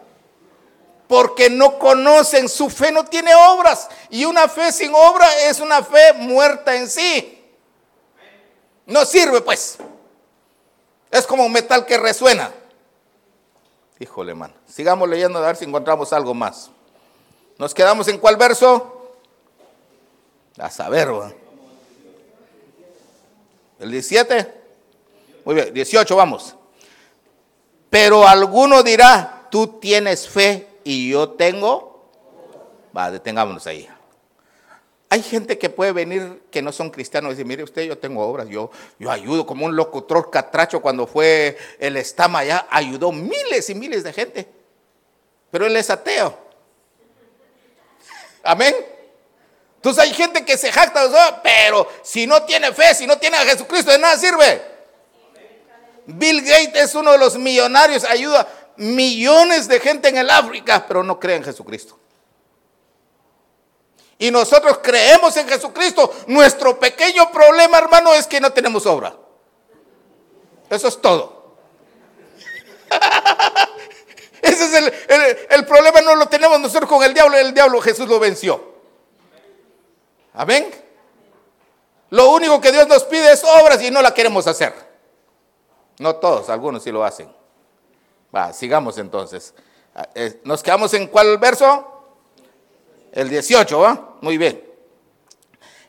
[1.09, 3.89] Porque no conocen, su fe no tiene obras.
[4.11, 7.43] Y una fe sin obra es una fe muerta en sí.
[8.85, 9.79] No sirve, pues.
[11.09, 12.53] Es como un metal que resuena.
[13.99, 14.53] Híjole, man.
[14.71, 16.69] Sigamos leyendo a ver si encontramos algo más.
[17.57, 19.17] ¿Nos quedamos en cuál verso?
[20.59, 21.09] A saber,
[23.79, 24.53] ¿El 17?
[25.43, 26.53] Muy bien, 18, vamos.
[27.89, 32.09] Pero alguno dirá, tú tienes fe y yo tengo.
[32.97, 33.87] Va, detengámonos ahí.
[35.11, 38.25] Hay gente que puede venir que no son cristianos y decir, mire usted, yo tengo
[38.25, 43.69] obras, yo, yo ayudo como un locutor catracho cuando fue el estama allá, ayudó miles
[43.69, 44.47] y miles de gente.
[45.51, 46.35] Pero él es ateo.
[48.41, 48.73] Amén.
[49.75, 53.45] Entonces hay gente que se jacta, pero si no tiene fe, si no tiene a
[53.45, 54.59] Jesucristo, de nada sirve.
[56.07, 58.47] Bill Gates es uno de los millonarios, ayuda
[58.79, 61.99] millones de gente en el África, pero no cree en Jesucristo
[64.21, 69.15] y nosotros creemos en Jesucristo, nuestro pequeño problema, hermano, es que no tenemos obra.
[70.69, 71.55] Eso es todo.
[74.41, 74.73] Ese es
[75.49, 78.61] el, problema, no lo tenemos nosotros con el diablo, el diablo Jesús lo venció.
[80.33, 80.69] Amén.
[82.09, 84.73] Lo único que Dios nos pide es obras y no la queremos hacer.
[85.97, 87.38] No todos, algunos sí lo hacen.
[88.35, 89.53] Va, sigamos entonces.
[89.95, 90.07] Ah,
[90.43, 91.85] ¿Nos quedamos en cuál verso?
[93.11, 94.17] El 18, ¿va?
[94.21, 94.63] Muy bien.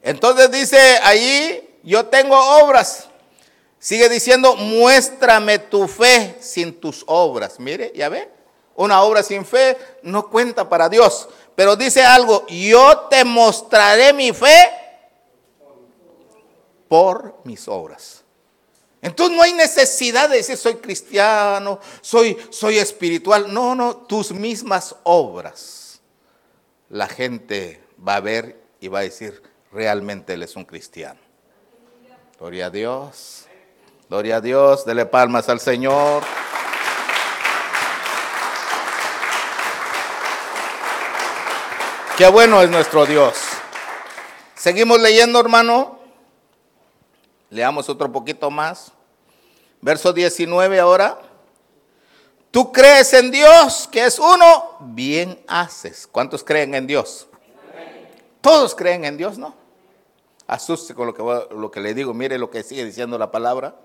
[0.03, 3.09] Entonces dice ahí, yo tengo obras.
[3.79, 7.59] Sigue diciendo, muéstrame tu fe sin tus obras.
[7.59, 8.31] Mire, ya ve,
[8.75, 11.29] una obra sin fe no cuenta para Dios.
[11.55, 14.71] Pero dice algo, yo te mostraré mi fe
[16.89, 18.20] por mis obras.
[19.03, 23.53] Entonces no hay necesidad de decir soy cristiano, soy, soy espiritual.
[23.53, 25.81] No, no, tus mismas obras
[26.91, 31.21] la gente va a ver y va a decir, realmente él es un cristiano.
[32.39, 33.47] Gloria a Dios.
[34.09, 34.85] Gloria a Dios.
[34.85, 36.25] Dele palmas al Señor.
[42.19, 43.35] Qué bueno es nuestro Dios.
[44.57, 46.00] Seguimos leyendo, hermano.
[47.51, 48.93] Leamos otro poquito más.
[49.81, 51.21] Verso 19 ahora.
[52.51, 56.09] Tú crees en Dios, que es uno, bien haces.
[56.11, 57.29] ¿Cuántos creen en Dios?
[58.41, 59.55] Todos creen en Dios, ¿no?
[60.47, 63.77] Asuste con lo que, lo que le digo, mire lo que sigue diciendo la palabra.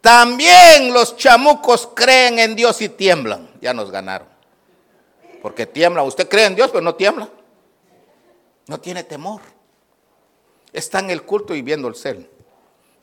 [0.00, 3.48] También los chamucos creen en Dios y tiemblan.
[3.60, 4.28] Ya nos ganaron.
[5.42, 6.02] Porque tiembla.
[6.02, 7.28] Usted cree en Dios, pero no tiembla.
[8.66, 9.40] No tiene temor.
[10.72, 12.30] Está en el culto y viendo el cel.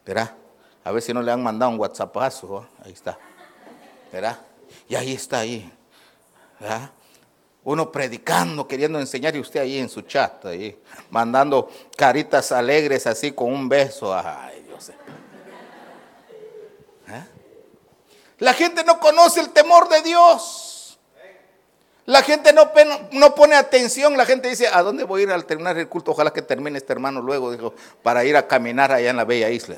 [0.06, 0.36] Verá,
[0.84, 2.67] a ver si no le han mandado un WhatsAppazo.
[2.84, 3.17] Ahí está.
[4.15, 4.39] ¿verdad?
[4.88, 5.69] Y ahí está ahí,
[6.58, 6.89] ¿verdad?
[7.65, 13.34] Uno predicando, queriendo enseñar y usted ahí en su chat, ahí, mandando caritas alegres así
[13.34, 14.15] con un beso.
[14.15, 14.89] Ay, Dios.
[17.10, 17.25] ¿Eh?
[18.38, 20.74] La gente no conoce el temor de Dios.
[22.06, 22.72] La gente no,
[23.12, 24.15] no, pone atención.
[24.15, 26.12] La gente dice, ¿a dónde voy a ir al terminar el culto?
[26.12, 29.50] Ojalá que termine este hermano luego, dijo, para ir a caminar allá en la bella
[29.50, 29.78] isla.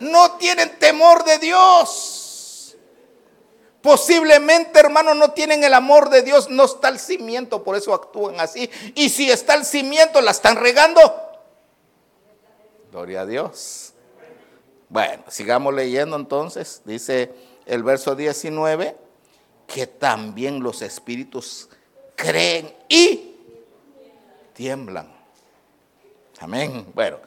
[0.00, 2.76] No tienen temor de Dios.
[3.80, 8.38] Posiblemente, hermano, no tienen el amor de Dios, no está el cimiento, por eso actúan
[8.38, 8.70] así.
[8.94, 11.00] Y si está el cimiento, la están regando.
[12.92, 13.94] Gloria a Dios.
[14.88, 16.82] Bueno, sigamos leyendo entonces.
[16.84, 17.34] Dice
[17.66, 18.94] el verso 19,
[19.72, 21.68] que también los espíritus
[22.14, 23.36] creen y
[24.52, 25.10] tiemblan.
[26.40, 26.86] Amén.
[26.94, 27.18] Bueno,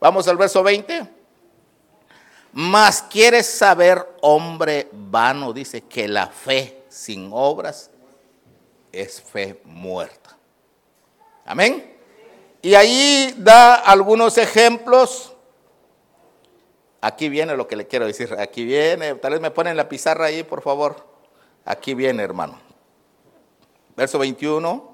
[0.00, 1.06] vamos al verso 20.
[2.52, 7.90] Mas quieres saber, hombre vano, dice que la fe sin obras
[8.90, 10.36] es fe muerta.
[11.44, 11.94] Amén.
[12.62, 15.34] Y ahí da algunos ejemplos.
[17.02, 18.34] Aquí viene lo que le quiero decir.
[18.38, 21.11] Aquí viene, tal vez me ponen la pizarra ahí, por favor.
[21.64, 22.58] Aquí viene, hermano.
[23.96, 24.92] Verso 21.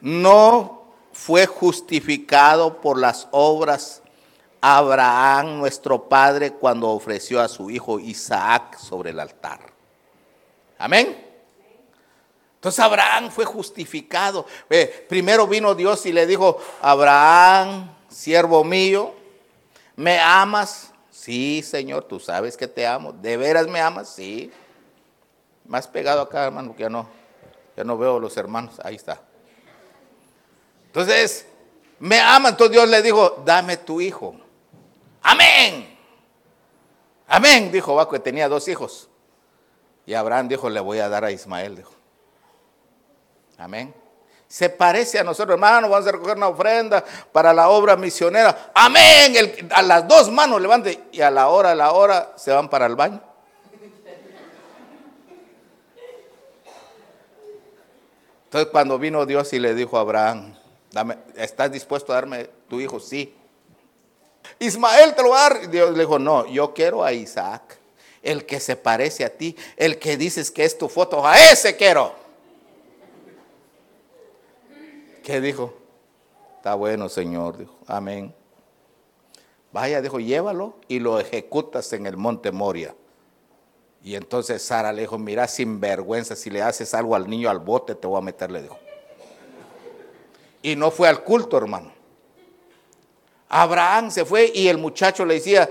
[0.00, 0.82] no
[1.12, 4.02] fue justificado por las obras
[4.60, 9.60] Abraham, nuestro padre, cuando ofreció a su hijo Isaac sobre el altar.
[10.78, 11.24] Amén.
[12.56, 14.46] Entonces Abraham fue justificado.
[15.08, 19.14] primero vino Dios y le dijo, Abraham, siervo mío,
[19.94, 20.92] ¿me amas?
[21.10, 23.12] Sí, Señor, tú sabes que te amo.
[23.12, 24.08] ¿De veras me amas?
[24.08, 24.50] Sí.
[25.68, 27.08] Más pegado acá, hermano, que ya no,
[27.76, 28.80] ya no veo los hermanos.
[28.84, 29.20] Ahí está.
[30.86, 31.46] Entonces,
[31.98, 32.50] me ama.
[32.50, 34.36] Entonces Dios le dijo, dame tu hijo.
[35.22, 35.98] Amén.
[37.28, 39.08] Amén, dijo Baco, que tenía dos hijos.
[40.06, 41.92] Y Abraham dijo, le voy a dar a Ismael, dijo.
[43.58, 43.92] Amén.
[44.46, 48.70] Se parece a nosotros, hermano, vamos a recoger una ofrenda para la obra misionera.
[48.74, 49.34] Amén.
[49.74, 52.86] a las dos manos levante y a la hora, a la hora se van para
[52.86, 53.20] el baño.
[58.46, 60.54] Entonces cuando vino Dios y le dijo a Abraham,
[61.34, 63.00] ¿estás dispuesto a darme tu hijo?
[63.00, 63.34] Sí.
[64.58, 65.50] Ismael te lo va.
[65.68, 67.76] Dios le dijo, no, yo quiero a Isaac,
[68.22, 71.76] el que se parece a ti, el que dices que es tu foto, a ese
[71.76, 72.14] quiero.
[75.24, 75.74] ¿Qué dijo?
[76.56, 78.32] Está bueno, Señor, dijo, amén.
[79.72, 82.94] Vaya, dijo, llévalo y lo ejecutas en el monte Moria.
[84.06, 87.58] Y entonces Sara le dijo, mira, sin vergüenza, si le haces algo al niño al
[87.58, 88.78] bote, te voy a meterle, dijo
[90.66, 91.92] y no fue al culto, hermano.
[93.48, 95.70] Abraham se fue y el muchacho le decía,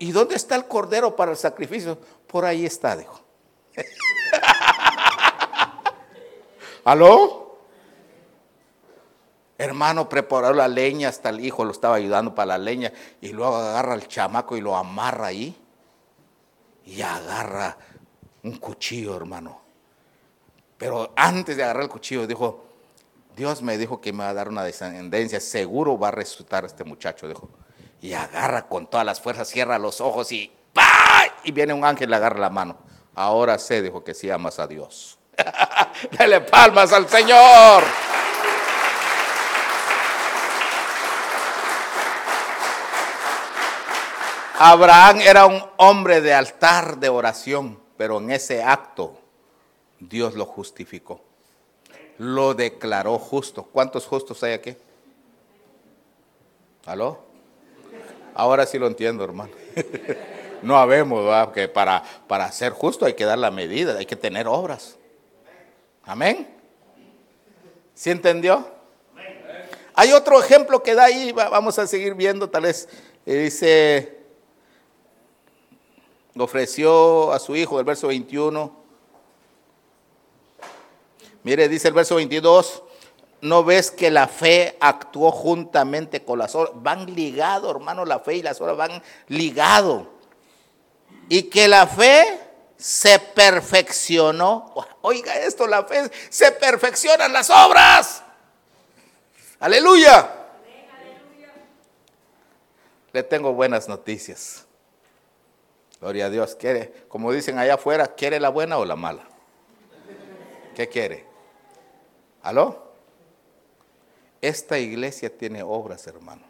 [0.00, 1.96] ¿y dónde está el cordero para el sacrificio?
[2.26, 3.20] Por ahí está, dijo.
[6.84, 7.60] ¿Aló?
[9.56, 13.54] Hermano preparó la leña, hasta el hijo lo estaba ayudando para la leña y luego
[13.54, 15.56] agarra al chamaco y lo amarra ahí
[16.86, 17.76] y agarra
[18.42, 19.60] un cuchillo, hermano.
[20.78, 22.64] Pero antes de agarrar el cuchillo dijo,
[23.36, 26.84] Dios me dijo que me va a dar una descendencia, seguro va a resucitar este
[26.84, 27.48] muchacho, dijo.
[28.00, 31.24] Y agarra con todas las fuerzas, cierra los ojos y ¡pah!
[31.42, 32.76] Y viene un ángel y le agarra la mano.
[33.14, 35.18] Ahora sé, dijo, que sí amas a Dios.
[36.18, 37.84] Dale palmas al Señor.
[44.58, 49.18] Abraham era un hombre de altar de oración, pero en ese acto
[49.98, 51.20] Dios lo justificó
[52.18, 53.64] lo declaró justo.
[53.64, 54.76] ¿Cuántos justos hay aquí?
[56.86, 57.18] ¿Aló?
[58.34, 59.52] Ahora sí lo entiendo, hermano.
[60.62, 61.52] no habemos, ¿verdad?
[61.52, 64.96] que para, para ser justo hay que dar la medida, hay que tener obras.
[66.04, 66.48] Amén.
[67.94, 68.72] ¿Sí entendió?
[69.94, 72.88] Hay otro ejemplo que da ahí, vamos a seguir viendo, tal vez
[73.24, 74.13] eh, dice,
[76.42, 78.84] ofreció a su hijo, el verso 21,
[81.44, 82.82] Mire, dice el verso 22,
[83.42, 86.72] ¿no ves que la fe actuó juntamente con las obras?
[86.76, 90.06] Van ligados, hermano, la fe y las obras van ligados.
[91.28, 92.40] Y que la fe
[92.78, 94.72] se perfeccionó.
[95.02, 98.22] Oiga esto, la fe se perfeccionan las obras.
[99.60, 100.30] Aleluya.
[103.12, 104.63] Le tengo buenas noticias.
[106.04, 106.54] Gloria a Dios.
[106.54, 109.22] ¿Quiere, como dicen allá afuera, ¿quiere la buena o la mala?
[110.74, 111.24] ¿Qué quiere?
[112.42, 112.92] ¿Aló?
[114.42, 116.42] Esta iglesia tiene obras, hermano.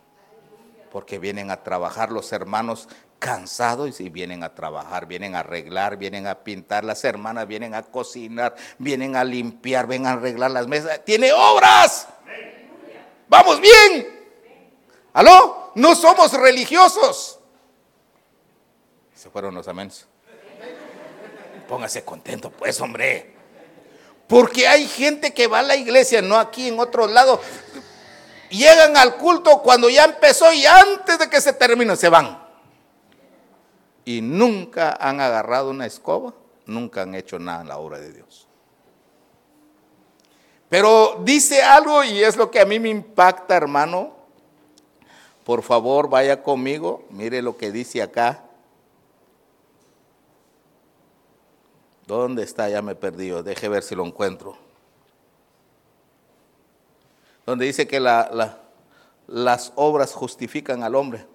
[0.91, 2.89] Porque vienen a trabajar los hermanos
[3.21, 7.85] cansados y vienen a trabajar, vienen a arreglar, vienen a pintar, las hermanas vienen a
[7.85, 11.05] cocinar, vienen a limpiar, vienen a arreglar las mesas.
[11.05, 12.09] Tiene obras.
[13.29, 14.27] Vamos bien.
[15.13, 15.71] ¿Aló?
[15.77, 17.39] No somos religiosos.
[19.25, 20.07] Se fueron los amenes.
[21.67, 23.35] Póngase contento, pues, hombre.
[24.29, 27.41] Porque hay gente que va a la iglesia, no aquí en otro lado.
[28.51, 32.39] Llegan al culto cuando ya empezó y antes de que se termine se van.
[34.05, 36.35] Y nunca han agarrado una escoba,
[36.67, 38.47] nunca han hecho nada en la obra de Dios.
[40.69, 44.15] Pero dice algo y es lo que a mí me impacta, hermano.
[45.45, 48.45] Por favor, vaya conmigo, mire lo que dice acá.
[52.07, 52.69] ¿Dónde está?
[52.69, 53.43] Ya me he perdido.
[53.43, 54.57] Deje ver si lo encuentro.
[57.47, 61.27] Donde dice que las obras justifican al hombre.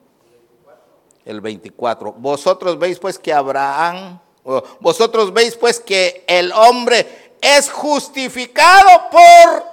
[1.25, 2.13] El 24.
[2.13, 4.19] Vosotros veis pues que Abraham,
[4.79, 9.63] vosotros veis pues que el hombre es justificado por,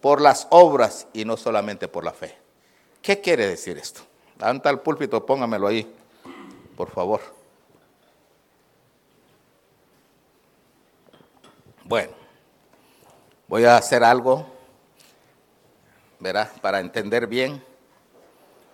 [0.00, 2.36] por las obras y no solamente por la fe.
[3.00, 4.02] ¿Qué quiere decir esto?
[4.38, 5.92] Anta el púlpito, póngamelo ahí,
[6.76, 7.41] por favor.
[11.84, 12.12] Bueno,
[13.48, 14.52] voy a hacer algo
[16.22, 17.62] verá, para entender bien.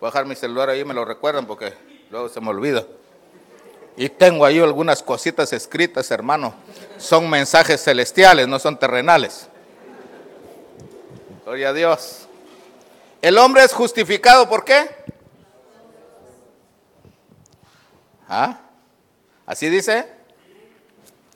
[0.00, 1.72] Voy a dejar mi celular ahí, me lo recuerdan porque
[2.11, 2.84] luego se me olvida.
[3.96, 6.54] Y tengo ahí algunas cositas escritas, hermano.
[6.98, 9.48] Son mensajes celestiales, no son terrenales.
[11.44, 12.28] Gloria a Dios.
[13.22, 14.88] El hombre es justificado, ¿por qué?
[18.28, 18.61] ¿Ah?
[19.46, 20.06] ¿Así dice?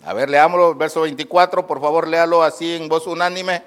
[0.04, 3.62] A ver, leámoslo, verso 24, por favor, léalo así en voz unánime.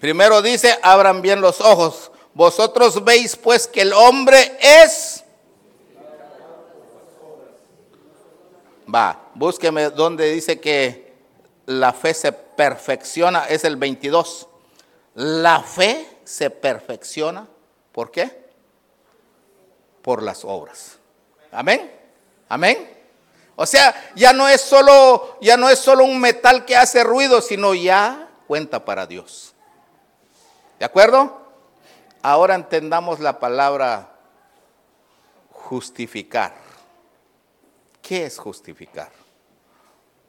[0.00, 2.10] Primero dice, abran bien los ojos.
[2.34, 5.22] Vosotros veis pues que el hombre es...
[8.92, 11.12] Va, búsqueme donde dice que
[11.66, 14.48] la fe se perfecciona, es el 22.
[15.14, 17.46] La fe se perfecciona,
[17.92, 18.50] ¿por qué?
[20.00, 20.98] Por las obras.
[21.50, 21.90] Amén.
[22.48, 23.01] Amén.
[23.56, 27.40] O sea, ya no es solo ya no es solo un metal que hace ruido,
[27.40, 29.54] sino ya cuenta para Dios.
[30.78, 31.40] ¿De acuerdo?
[32.22, 34.16] Ahora entendamos la palabra
[35.50, 36.54] justificar.
[38.00, 39.10] ¿Qué es justificar?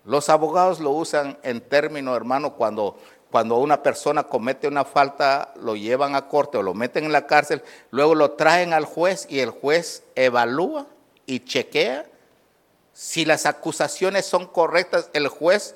[0.06, 2.98] Los abogados lo usan en término, hermano, cuando,
[3.32, 7.26] cuando una persona comete una falta, lo llevan a corte o lo meten en la
[7.26, 10.88] cárcel, luego lo traen al juez y el juez evalúa
[11.26, 12.06] y chequea
[12.94, 15.10] si las acusaciones son correctas.
[15.14, 15.76] El juez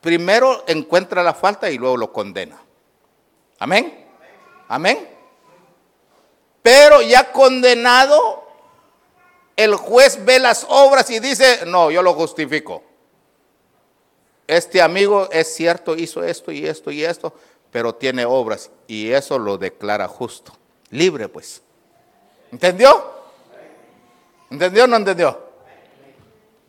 [0.00, 2.60] primero encuentra la falta y luego lo condena.
[3.58, 4.06] Amén.
[4.68, 5.08] Amén.
[6.62, 8.46] Pero ya condenado,
[9.56, 12.82] el juez ve las obras y dice, no, yo lo justifico.
[14.46, 17.32] Este amigo es cierto, hizo esto y esto y esto,
[17.70, 20.52] pero tiene obras y eso lo declara justo.
[20.90, 21.62] Libre pues.
[22.52, 23.12] ¿Entendió?
[24.50, 25.43] ¿Entendió o no entendió?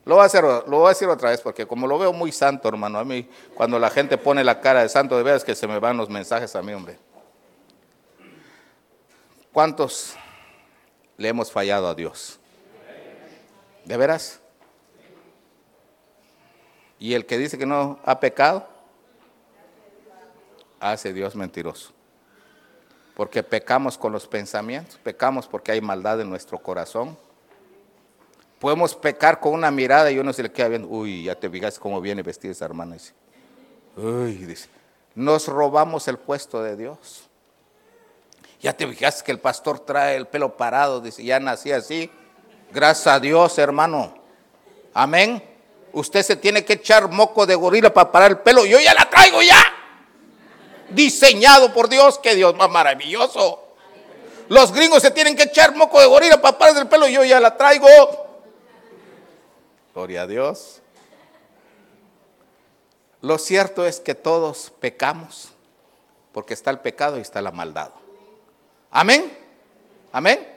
[0.06, 3.28] Lo voy, a decir otra vez porque como lo veo muy santo, hermano, a mí
[3.56, 6.10] cuando la gente pone la cara de santo, de veras que se me van los
[6.10, 7.00] mensajes a mí, hombre.
[9.52, 10.16] ¿Cuántos
[11.18, 12.40] le hemos fallado a Dios?
[13.84, 14.40] ¿De veras?
[17.00, 18.68] Y el que dice que no ha pecado,
[20.80, 21.92] hace Dios mentiroso.
[23.16, 27.18] Porque pecamos con los pensamientos, pecamos porque hay maldad en nuestro corazón.
[28.66, 31.78] Podemos pecar con una mirada y uno se le queda viendo, uy, ya te fijas
[31.78, 32.96] cómo viene vestida esa hermana.
[32.96, 33.14] Dice,
[33.96, 34.68] uy, dice,
[35.14, 37.30] nos robamos el puesto de Dios.
[38.60, 42.10] Ya te fijas que el pastor trae el pelo parado, dice, ya nací así.
[42.72, 44.16] Gracias a Dios, hermano.
[44.96, 45.44] Amén.
[45.94, 48.66] Usted se tiene que echar moco de gorila para parar el pelo.
[48.66, 49.62] Yo ya la traigo ya.
[50.90, 53.64] Diseñado por Dios, que Dios más maravilloso.
[54.50, 57.08] Los gringos se tienen que echar moco de gorila para parar el pelo.
[57.08, 58.25] Yo ya la traigo.
[59.96, 60.82] Gloria a Dios.
[63.22, 65.54] Lo cierto es que todos pecamos
[66.34, 67.92] porque está el pecado y está la maldad.
[68.92, 69.32] Amén.
[70.12, 70.54] Amén.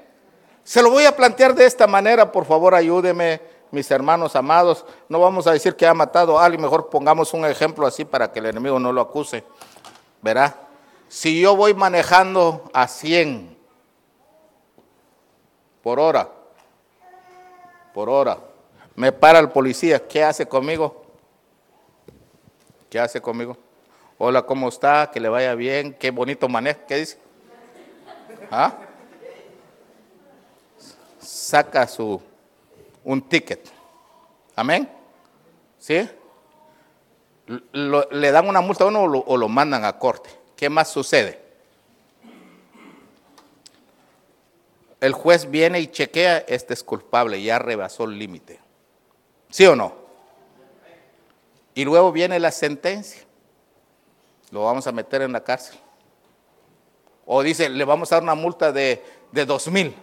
[0.64, 4.84] Se lo voy a plantear de esta manera, por favor ayúdeme, mis hermanos amados.
[5.08, 8.32] No vamos a decir que ha matado a alguien, mejor pongamos un ejemplo así para
[8.32, 9.44] que el enemigo no lo acuse.
[10.20, 10.66] Verá,
[11.06, 13.56] si yo voy manejando a 100
[15.80, 16.28] por hora,
[17.94, 18.38] por hora,
[18.98, 21.04] me para el policía, ¿qué hace conmigo?
[22.90, 23.56] ¿Qué hace conmigo?
[24.18, 25.08] Hola, ¿cómo está?
[25.12, 27.18] Que le vaya bien, qué bonito manejo, ¿qué dice?
[28.50, 28.76] ¿Ah?
[31.20, 32.20] saca su
[33.04, 33.70] un ticket.
[34.56, 34.88] Amén.
[35.78, 36.08] ¿Sí?
[37.46, 40.28] le dan una multa a uno o lo, mandan a corte.
[40.56, 41.40] ¿Qué más sucede?
[45.00, 48.67] El juez viene y chequea, este es culpable, ya rebasó el límite.
[49.50, 49.92] ¿Sí o no?
[51.74, 53.22] Y luego viene la sentencia.
[54.50, 55.78] Lo vamos a meter en la cárcel.
[57.26, 59.94] O dice, le vamos a dar una multa de, de dos mil.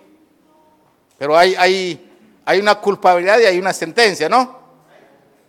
[1.17, 4.59] Pero hay, hay, hay una culpabilidad y hay una sentencia, ¿no?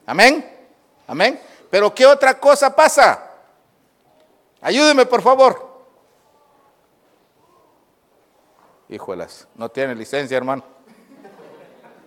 [0.06, 0.44] Amén.
[1.06, 1.40] Amén.
[1.70, 3.30] Pero ¿qué otra cosa pasa?
[4.60, 5.66] Ayúdeme, por favor.
[8.88, 10.62] Híjolas, no tiene licencia, hermano.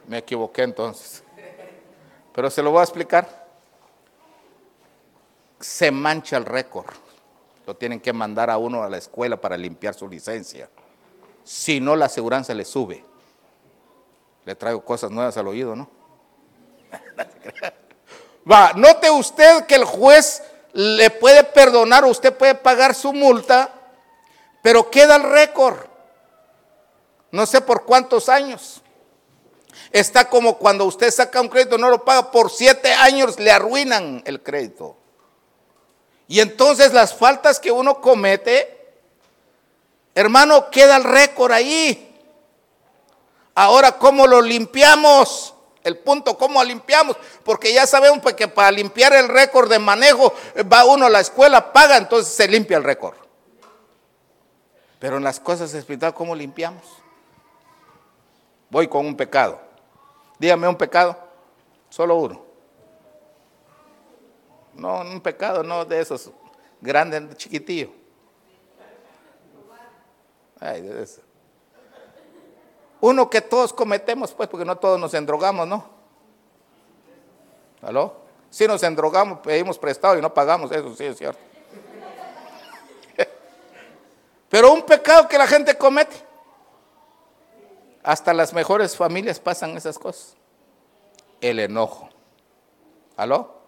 [0.07, 1.23] Me equivoqué entonces.
[2.33, 3.47] Pero se lo voy a explicar.
[5.59, 6.93] Se mancha el récord.
[7.65, 10.69] Lo tienen que mandar a uno a la escuela para limpiar su licencia.
[11.43, 13.03] Si no, la aseguranza le sube.
[14.45, 15.89] Le traigo cosas nuevas al oído, ¿no?
[18.51, 23.69] Va, note usted que el juez le puede perdonar, usted puede pagar su multa,
[24.61, 25.77] pero queda el récord.
[27.31, 28.81] No sé por cuántos años.
[29.91, 34.21] Está como cuando usted saca un crédito, no lo paga por siete años, le arruinan
[34.25, 34.95] el crédito.
[36.27, 38.93] Y entonces las faltas que uno comete,
[40.13, 42.05] hermano, queda el récord ahí.
[43.55, 45.55] Ahora, ¿cómo lo limpiamos?
[45.83, 47.17] El punto, ¿cómo limpiamos?
[47.43, 50.33] Porque ya sabemos pues, que para limpiar el récord de manejo
[50.71, 53.15] va uno a la escuela, paga, entonces se limpia el récord.
[54.99, 56.83] Pero en las cosas espirituales, ¿cómo limpiamos?
[58.69, 59.59] Voy con un pecado.
[60.37, 61.17] Dígame un pecado,
[61.89, 62.45] solo uno.
[64.73, 66.31] No, un pecado, no de esos
[66.79, 67.89] grandes, chiquitillos.
[70.59, 71.21] Ay, de eso.
[73.01, 75.85] Uno que todos cometemos, pues, porque no todos nos endrogamos, ¿no?
[77.81, 78.13] ¿Aló?
[78.49, 81.39] Si nos endrogamos, pedimos prestado y no pagamos, eso sí es cierto.
[84.49, 86.28] Pero un pecado que la gente comete.
[88.03, 90.35] Hasta las mejores familias pasan esas cosas.
[91.41, 92.09] El enojo.
[93.17, 93.59] ¿Aló?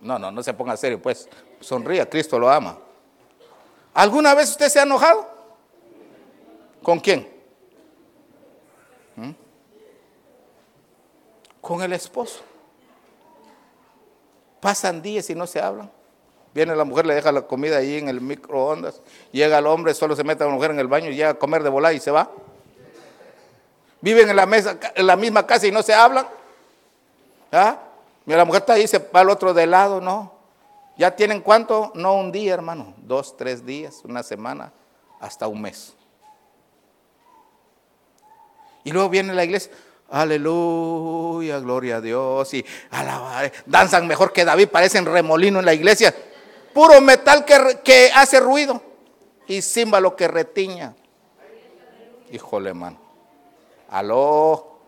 [0.00, 1.28] No, no, no se ponga serio, pues.
[1.60, 2.78] Sonría, Cristo lo ama.
[3.94, 5.28] ¿Alguna vez usted se ha enojado?
[6.82, 7.28] ¿Con quién?
[9.14, 9.30] ¿Mm?
[11.60, 12.42] Con el esposo.
[14.60, 15.90] Pasan días y no se hablan.
[16.54, 19.00] Viene la mujer, le deja la comida ahí en el microondas.
[19.30, 21.62] Llega el hombre, solo se mete a la mujer en el baño llega a comer
[21.62, 22.30] de volar y se va.
[24.02, 26.26] Viven en la, mesa, en la misma casa y no se hablan.
[27.52, 27.78] ¿Ah?
[28.24, 30.32] Mira, la mujer está ahí, se va al otro de lado, no.
[30.98, 31.92] ¿Ya tienen cuánto?
[31.94, 32.94] No un día, hermano.
[32.98, 34.72] Dos, tres días, una semana,
[35.20, 35.94] hasta un mes.
[38.84, 39.72] Y luego viene la iglesia.
[40.10, 42.52] Aleluya, gloria a Dios.
[42.54, 42.66] Y
[43.66, 46.14] danzan mejor que David, parecen remolino en la iglesia.
[46.74, 48.82] Puro metal que, que hace ruido.
[49.46, 50.94] Y címbalo que retiña.
[52.32, 52.98] Híjole, hermano.
[53.92, 54.78] Aló.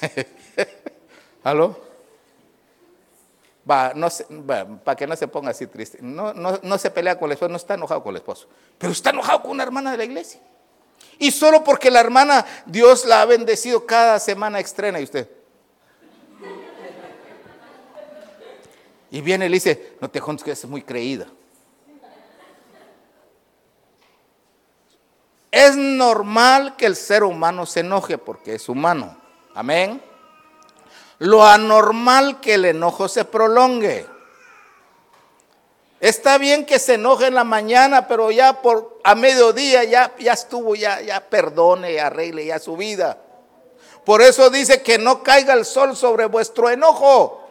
[1.42, 1.76] ¿Aló?
[3.68, 4.08] Va, no
[4.84, 5.98] para que no se ponga así triste.
[6.00, 8.46] No, no, no se pelea con el esposo, no está enojado con el esposo.
[8.78, 10.40] Pero está enojado con una hermana de la iglesia.
[11.18, 15.28] Y solo porque la hermana, Dios la ha bendecido cada semana estrena y usted.
[19.10, 21.26] Y viene y le dice, no te juntes que es muy creída.
[25.66, 29.16] Es normal que el ser humano se enoje porque es humano.
[29.52, 30.00] Amén.
[31.18, 34.06] Lo anormal que el enojo se prolongue.
[35.98, 40.34] Está bien que se enoje en la mañana, pero ya por a mediodía ya, ya
[40.34, 43.18] estuvo, ya, ya perdone, arregle ya su vida.
[44.04, 47.45] Por eso dice que no caiga el sol sobre vuestro enojo.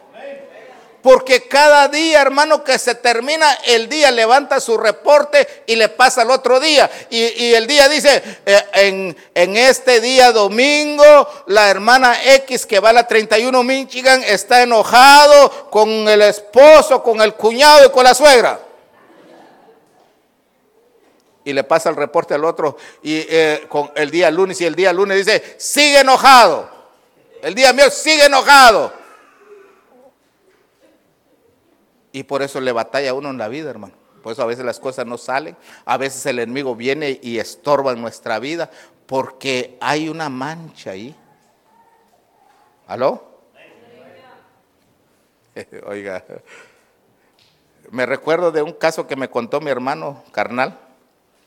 [1.06, 6.22] Porque cada día, hermano, que se termina el día, levanta su reporte y le pasa
[6.22, 6.90] al otro día.
[7.10, 11.04] Y, el día dice, eh, en, este día domingo,
[11.46, 17.20] la hermana X que va a la 31 Michigan está enojado con el esposo, con
[17.20, 18.58] el cuñado y con la suegra.
[21.44, 24.74] Y le pasa el reporte al otro y eh, con el día lunes y el
[24.74, 26.68] día lunes dice, sigue enojado.
[27.42, 29.05] El día mío sigue enojado.
[32.16, 33.92] Y por eso le batalla a uno en la vida, hermano.
[34.22, 35.54] Por eso a veces las cosas no salen.
[35.84, 38.70] A veces el enemigo viene y estorba nuestra vida
[39.04, 41.14] porque hay una mancha ahí.
[42.86, 43.22] ¿Aló?
[45.86, 46.24] Oiga,
[47.90, 50.78] me recuerdo de un caso que me contó mi hermano carnal.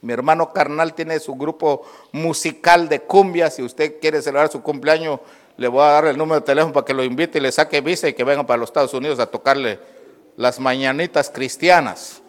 [0.01, 3.49] Mi hermano carnal tiene su grupo musical de cumbia.
[3.49, 5.19] Si usted quiere celebrar su cumpleaños,
[5.57, 7.81] le voy a dar el número de teléfono para que lo invite y le saque
[7.81, 9.97] visa y que venga para los Estados Unidos a tocarle
[10.39, 12.21] las mañanitas cristianas.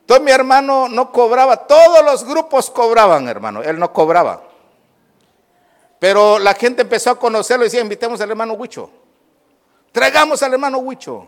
[0.00, 4.42] Entonces mi hermano no cobraba, todos los grupos cobraban, hermano, él no cobraba.
[5.98, 8.88] Pero la gente empezó a conocerlo y decía, invitemos al hermano Huicho.
[9.92, 11.26] Traigamos al hermano Huicho.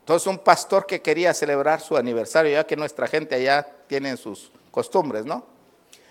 [0.00, 4.52] Entonces un pastor que quería celebrar su aniversario, ya que nuestra gente allá tiene sus
[4.70, 5.46] costumbres, ¿no?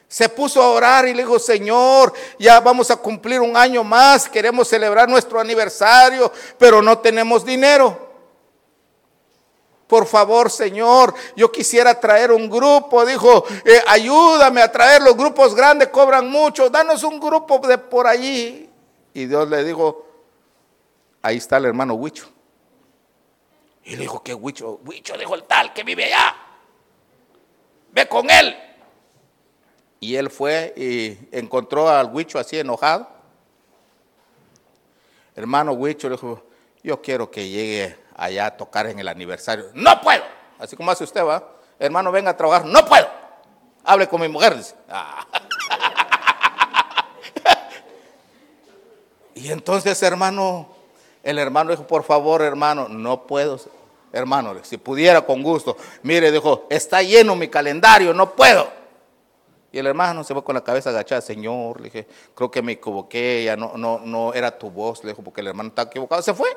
[0.08, 4.30] Se puso a orar y le dijo, Señor, ya vamos a cumplir un año más,
[4.30, 8.14] queremos celebrar nuestro aniversario, pero no tenemos dinero.
[9.88, 13.06] Por favor, Señor, yo quisiera traer un grupo.
[13.06, 18.08] Dijo, eh, ayúdame a traer los grupos grandes, cobran mucho, danos un grupo de por
[18.08, 18.68] allí.
[19.14, 20.08] Y Dios le dijo,
[21.22, 22.28] ahí está el hermano Huicho.
[23.84, 24.80] Y le dijo, ¿qué Huicho?
[24.84, 26.38] Huicho dijo el tal que vive allá.
[27.92, 28.58] Ve con él.
[30.04, 33.08] Y él fue y encontró al Huicho así enojado.
[35.34, 36.44] Hermano Huicho le dijo,
[36.84, 39.72] yo quiero que llegue allá a tocar en el aniversario.
[39.74, 40.22] No puedo.
[40.60, 41.48] Así como hace usted, va.
[41.80, 42.66] Hermano, venga a trabajar.
[42.66, 43.08] No puedo.
[43.86, 44.58] Hable con mi mujer.
[44.90, 45.26] Ah.
[49.36, 50.68] y entonces, hermano,
[51.24, 53.58] El hermano dijo, por favor, hermano, no puedo.
[54.12, 55.78] Hermano, si pudiera con gusto.
[56.02, 58.83] Mire, dijo, está lleno mi calendario, no puedo.
[59.74, 62.74] Y el hermano se fue con la cabeza agachada, Señor, le dije, creo que me
[62.74, 66.22] equivoqué, ya no, no, no era tu voz, le dijo, porque el hermano está equivocado,
[66.22, 66.56] se fue.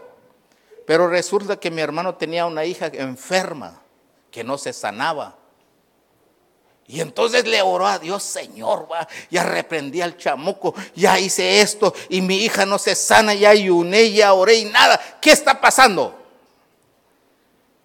[0.84, 3.80] Pero resulta que mi hermano tenía una hija enferma,
[4.30, 5.34] que no se sanaba.
[6.86, 8.86] Y entonces le oró a Dios, Señor,
[9.30, 14.12] ya reprendí al chamuco, ya hice esto y mi hija no se sana, ya ayuné,
[14.12, 15.00] ya oré y nada.
[15.22, 16.14] ¿Qué está pasando?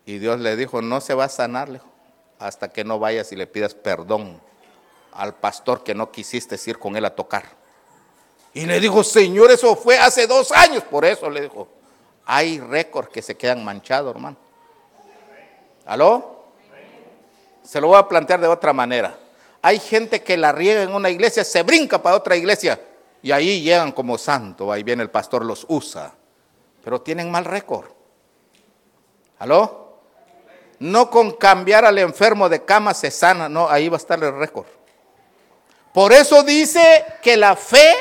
[0.05, 1.81] Y Dios le dijo, no se va a sanar
[2.37, 4.50] hasta que no vayas y le pidas perdón
[5.13, 7.43] al pastor que no quisiste ir con él a tocar.
[8.53, 10.83] Y le dijo, Señor, eso fue hace dos años.
[10.83, 11.67] Por eso le dijo,
[12.25, 14.37] hay récords que se quedan manchados, hermano.
[15.85, 16.43] ¿Aló?
[17.63, 19.17] Se lo voy a plantear de otra manera.
[19.61, 22.79] Hay gente que la riega en una iglesia, se brinca para otra iglesia
[23.21, 24.71] y ahí llegan como santo.
[24.71, 26.13] Ahí viene el pastor, los usa.
[26.83, 27.89] Pero tienen mal récord.
[29.39, 29.99] ¿Aló?
[30.79, 34.35] No con cambiar al enfermo de cama se sana, no, ahí va a estar el
[34.35, 34.65] récord.
[35.93, 37.93] Por eso dice que la fe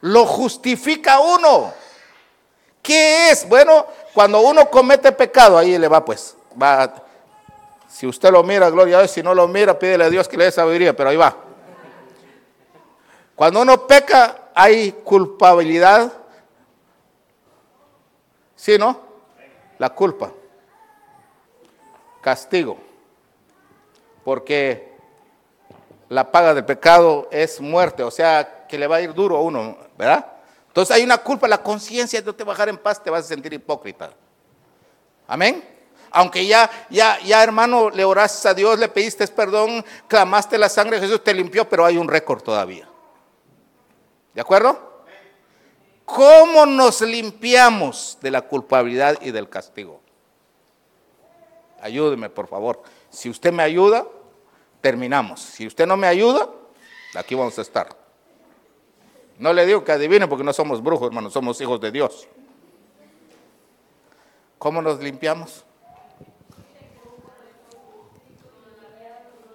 [0.00, 1.72] lo justifica uno.
[2.82, 3.48] ¿Qué es?
[3.48, 7.06] Bueno, cuando uno comete pecado, ahí le va pues, va
[7.96, 9.10] si usted lo mira, gloria a Dios.
[9.10, 11.34] Si no lo mira, pídele a Dios que le dé sabiduría, pero ahí va.
[13.34, 16.12] Cuando uno peca, hay culpabilidad.
[18.54, 19.00] ¿Sí, no?
[19.78, 20.30] La culpa.
[22.20, 22.76] Castigo.
[24.24, 24.95] Porque
[26.08, 29.40] la paga del pecado es muerte, o sea, que le va a ir duro a
[29.40, 30.26] uno, ¿verdad?
[30.68, 33.28] Entonces hay una culpa, la conciencia de no te bajar en paz, te vas a
[33.28, 34.10] sentir hipócrita.
[35.26, 35.76] Amén
[36.16, 40.98] aunque ya, ya, ya hermano, le oraste a Dios, le pediste perdón, clamaste la sangre,
[40.98, 42.88] Jesús te limpió, pero hay un récord todavía.
[44.32, 45.04] ¿De acuerdo?
[46.06, 50.00] ¿Cómo nos limpiamos de la culpabilidad y del castigo?
[51.82, 52.82] Ayúdeme, por favor.
[53.10, 54.06] Si usted me ayuda,
[54.86, 55.40] terminamos.
[55.40, 56.48] Si usted no me ayuda,
[57.16, 57.88] aquí vamos a estar.
[59.36, 62.28] No le digo que adivine porque no somos brujos, hermano, somos hijos de Dios.
[64.58, 65.64] ¿Cómo nos limpiamos?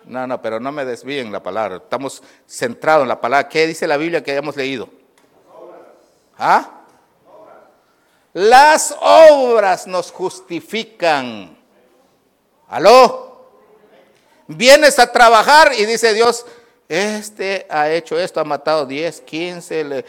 [0.04, 1.78] No, no, pero no me desvíen la palabra.
[1.78, 3.48] Estamos centrados en la palabra.
[3.48, 4.90] ¿Qué dice la Biblia que hayamos leído?
[6.38, 6.82] ¿Ah?
[8.34, 11.58] Las obras nos justifican.
[12.68, 13.31] ¿Aló?
[14.48, 16.46] Vienes a trabajar y dice Dios,
[16.92, 20.06] este ha hecho esto, ha matado 10, 15, le,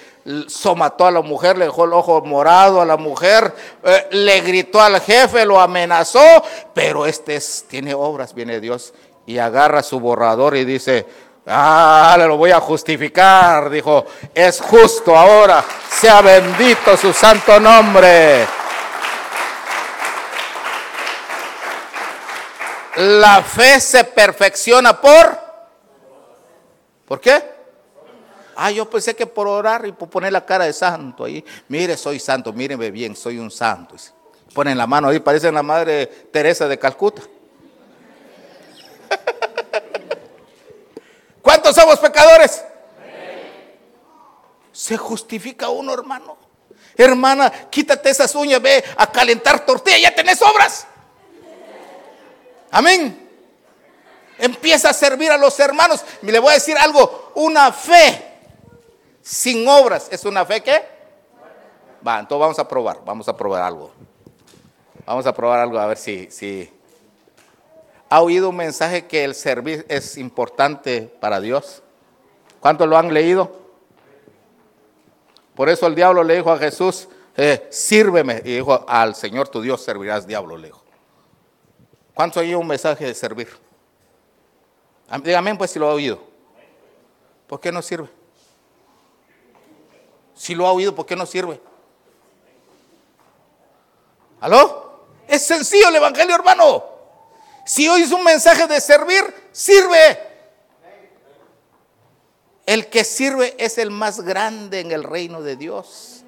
[0.49, 3.55] somató a la mujer, le dejó el ojo morado a la mujer,
[3.85, 6.43] eh, le gritó al jefe, lo amenazó,
[6.75, 8.95] pero este tiene obras, viene Dios
[9.27, 11.07] y agarra su borrador y dice,
[11.47, 14.05] ah, le lo voy a justificar, dijo,
[14.35, 18.62] es justo ahora, sea bendito su santo nombre.
[22.97, 25.41] La fe se perfecciona por...
[27.07, 27.43] ¿Por qué?
[28.55, 31.45] Ah, yo pensé que por orar y por poner la cara de santo ahí.
[31.69, 33.97] Mire, soy santo, míreme bien, soy un santo.
[34.55, 37.23] Ponen la mano ahí, parece la madre Teresa de Calcuta.
[41.43, 42.63] ¿Cuántos somos pecadores?
[44.71, 46.37] Se justifica uno, hermano.
[46.97, 50.87] Hermana, quítate esas uñas, ve a calentar tortilla, ya tenés obras.
[52.73, 53.31] Amén.
[54.39, 56.05] Empieza a servir a los hermanos.
[56.23, 58.31] Y le voy a decir algo, una fe
[59.23, 60.91] sin obras es una fe que...
[62.05, 63.93] Va, entonces vamos a probar, vamos a probar algo.
[65.07, 66.69] Vamos a probar algo a ver si, si,
[68.09, 71.83] ¿Ha oído un mensaje que el servir es importante para Dios?
[72.61, 73.59] ¿Cuántos lo han leído?
[75.55, 78.43] Por eso el diablo le dijo a Jesús, eh, sírveme.
[78.45, 80.82] Y dijo, al Señor tu Dios servirás, diablo, le dijo.
[82.15, 83.49] ¿Cuántos ha oído un mensaje de servir?
[85.23, 86.21] Dígame pues si lo ha oído.
[87.47, 88.09] ¿Por qué no sirve?
[90.35, 91.61] Si lo ha oído, ¿por qué no sirve?
[94.41, 95.05] ¿Aló?
[95.29, 96.85] Es sencillo el Evangelio, hermano.
[97.65, 100.19] Si es un mensaje de servir, sirve.
[102.67, 106.25] El que sirve es el más grande en el reino de Dios.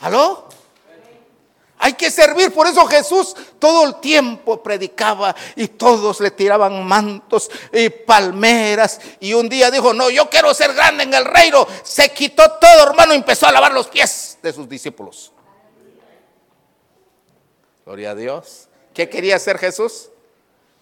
[0.00, 0.48] ¿Aló?
[1.82, 7.50] Hay que servir, por eso Jesús todo el tiempo predicaba y todos le tiraban mantos
[7.72, 9.00] y palmeras.
[9.18, 11.66] Y un día dijo, no, yo quiero ser grande en el reino.
[11.82, 15.32] Se quitó todo, hermano, y empezó a lavar los pies de sus discípulos.
[17.86, 18.68] Gloria a Dios.
[18.92, 20.10] ¿Qué quería hacer Jesús?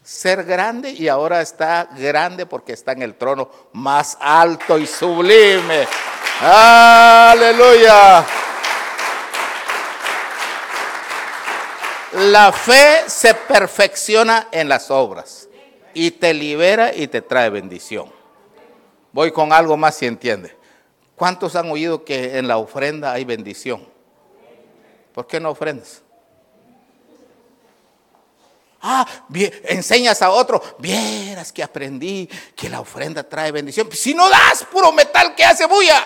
[0.03, 5.86] ser grande y ahora está grande porque está en el trono más alto y sublime.
[6.40, 8.24] Aleluya.
[12.19, 15.49] La fe se perfecciona en las obras
[15.95, 18.12] y te libera y te trae bendición.
[19.12, 20.57] Voy con algo más si entiende.
[21.14, 23.87] ¿Cuántos han oído que en la ofrenda hay bendición?
[25.14, 26.03] ¿Por qué no ofrendas?
[28.81, 29.07] Ah,
[29.64, 33.89] enseñas a otro, vieras que aprendí que la ofrenda trae bendición.
[33.93, 36.05] Si no das puro metal que hace bulla.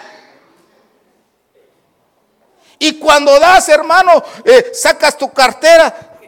[2.83, 6.19] Y cuando das, hermano, eh, sacas tu cartera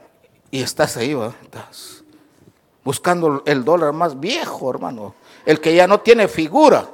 [0.52, 2.05] y estás ahí, estás
[2.84, 6.88] buscando el dólar más viejo, hermano, el que ya no tiene figura.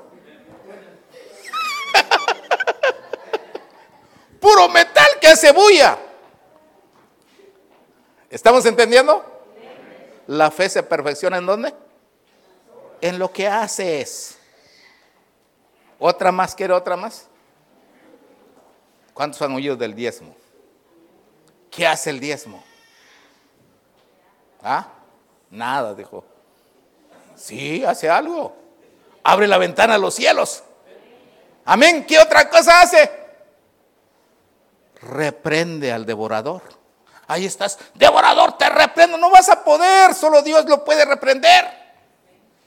[4.40, 5.98] Puro metal que hace bulla.
[8.30, 9.22] ¿Estamos entendiendo?
[10.26, 11.74] La fe se perfecciona en dónde?
[13.02, 14.38] En lo que haces.
[15.98, 16.54] ¿Otra más?
[16.54, 17.28] ¿Quiere otra más?
[19.20, 20.34] ¿Cuántos han oído del diezmo?
[21.70, 22.64] ¿Qué hace el diezmo?
[24.62, 24.86] ¿Ah?
[25.50, 26.24] Nada, dijo.
[27.36, 28.56] Sí, hace algo.
[29.22, 30.62] Abre la ventana a los cielos.
[31.66, 32.06] Amén.
[32.08, 33.10] ¿Qué otra cosa hace?
[35.02, 36.62] Reprende al devorador.
[37.26, 39.18] Ahí estás, devorador, te reprendo.
[39.18, 41.68] No vas a poder, solo Dios lo puede reprender.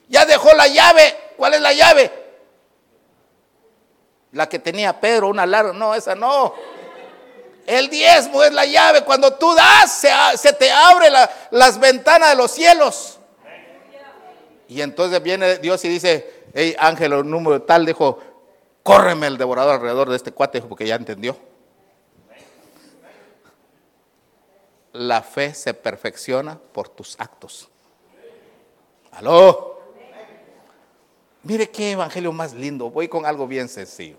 [0.07, 1.17] Ya dejó la llave.
[1.35, 2.22] ¿Cuál es la llave?
[4.33, 5.73] La que tenía Pedro, una larga.
[5.73, 6.53] No, esa no.
[7.65, 9.03] El diezmo es la llave.
[9.03, 10.05] Cuando tú das,
[10.35, 11.07] se, te abre
[11.51, 13.19] las ventanas de los cielos.
[14.67, 18.19] Y entonces viene Dios y dice, hey ángel, el número tal, dijo,
[18.81, 21.37] córreme el devorador alrededor de este cuate, porque ya entendió.
[24.93, 27.67] la fe se perfecciona por tus actos.
[29.11, 29.81] ¿Aló?
[31.43, 32.89] Mire qué evangelio más lindo.
[32.89, 34.17] Voy con algo bien sencillo.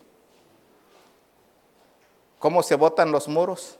[2.44, 3.78] ¿Cómo se botan los muros?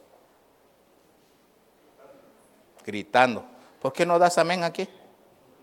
[2.82, 3.44] Gritando.
[3.78, 4.88] ¿Por qué no das amén aquí?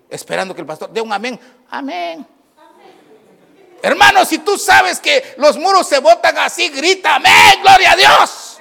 [0.08, 1.40] Esperando que el pastor dé un amén.
[1.72, 2.28] Amén.
[3.82, 8.60] Hermano, si tú sabes que los muros se botan así, grita amén, gloria a Dios.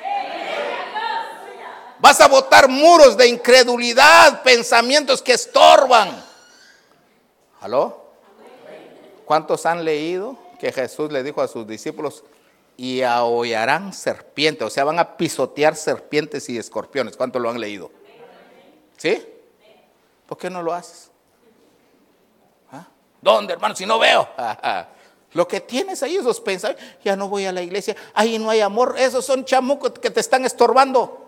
[1.99, 6.25] Vas a botar muros de incredulidad, pensamientos que estorban.
[7.61, 8.15] ¿Aló?
[9.27, 12.25] ¿Cuántos han leído que Jesús le dijo a sus discípulos,
[12.81, 17.15] y ahollarán serpientes, o sea, van a pisotear serpientes y escorpiones?
[17.15, 17.91] ¿Cuántos lo han leído?
[18.97, 19.23] ¿Sí?
[20.25, 21.11] ¿Por qué no lo haces?
[22.73, 22.87] ¿Ah?
[23.21, 23.77] ¿Dónde, hermano?
[23.77, 24.27] Si no veo.
[25.35, 28.63] Lo que tienes ahí, esos pensamientos, ya no voy a la iglesia, ahí no hay
[28.63, 31.27] amor, esos son chamucos que te están estorbando.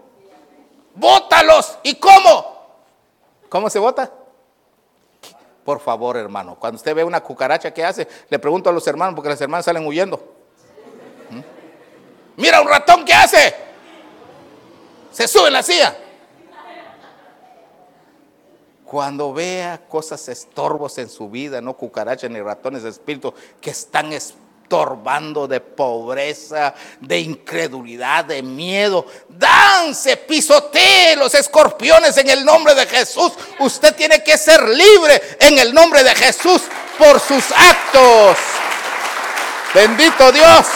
[0.94, 1.76] Bótalos.
[1.82, 2.80] ¿Y cómo?
[3.50, 4.10] ¿Cómo se bota?
[5.66, 8.08] Por favor, hermano, cuando usted ve una cucaracha, ¿qué hace?
[8.30, 10.40] Le pregunto a los hermanos, porque las hermanas salen huyendo.
[12.36, 13.54] Mira un ratón, ¿qué hace?
[15.12, 15.96] Se sube en la silla.
[18.84, 24.12] Cuando vea cosas estorbos en su vida, no cucarachas ni ratones de espíritu, que están
[24.12, 29.06] estorbando de pobreza, de incredulidad, de miedo.
[29.30, 33.32] Dance, pisotee los escorpiones en el nombre de Jesús.
[33.60, 36.62] Usted tiene que ser libre en el nombre de Jesús
[36.98, 38.36] por sus actos.
[39.74, 40.66] Bendito Dios.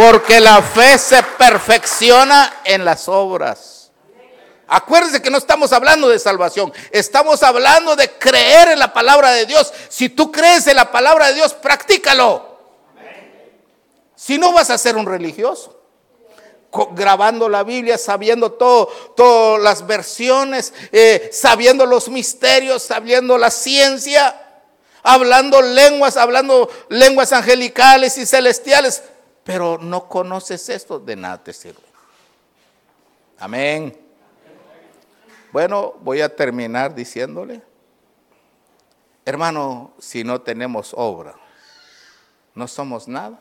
[0.00, 3.90] Porque la fe se perfecciona en las obras.
[4.66, 9.44] Acuérdense que no estamos hablando de salvación, estamos hablando de creer en la palabra de
[9.44, 9.70] Dios.
[9.90, 12.58] Si tú crees en la palabra de Dios, practícalo.
[14.16, 15.82] Si no vas a ser un religioso
[16.92, 24.62] grabando la Biblia, sabiendo todo, todas las versiones, eh, sabiendo los misterios, sabiendo la ciencia,
[25.02, 29.02] hablando lenguas, hablando lenguas angelicales y celestiales,
[29.50, 31.82] pero no conoces esto, de nada te sirve.
[33.36, 33.98] Amén.
[35.50, 37.60] Bueno, voy a terminar diciéndole,
[39.24, 41.34] hermano, si no tenemos obra,
[42.54, 43.40] no somos nada.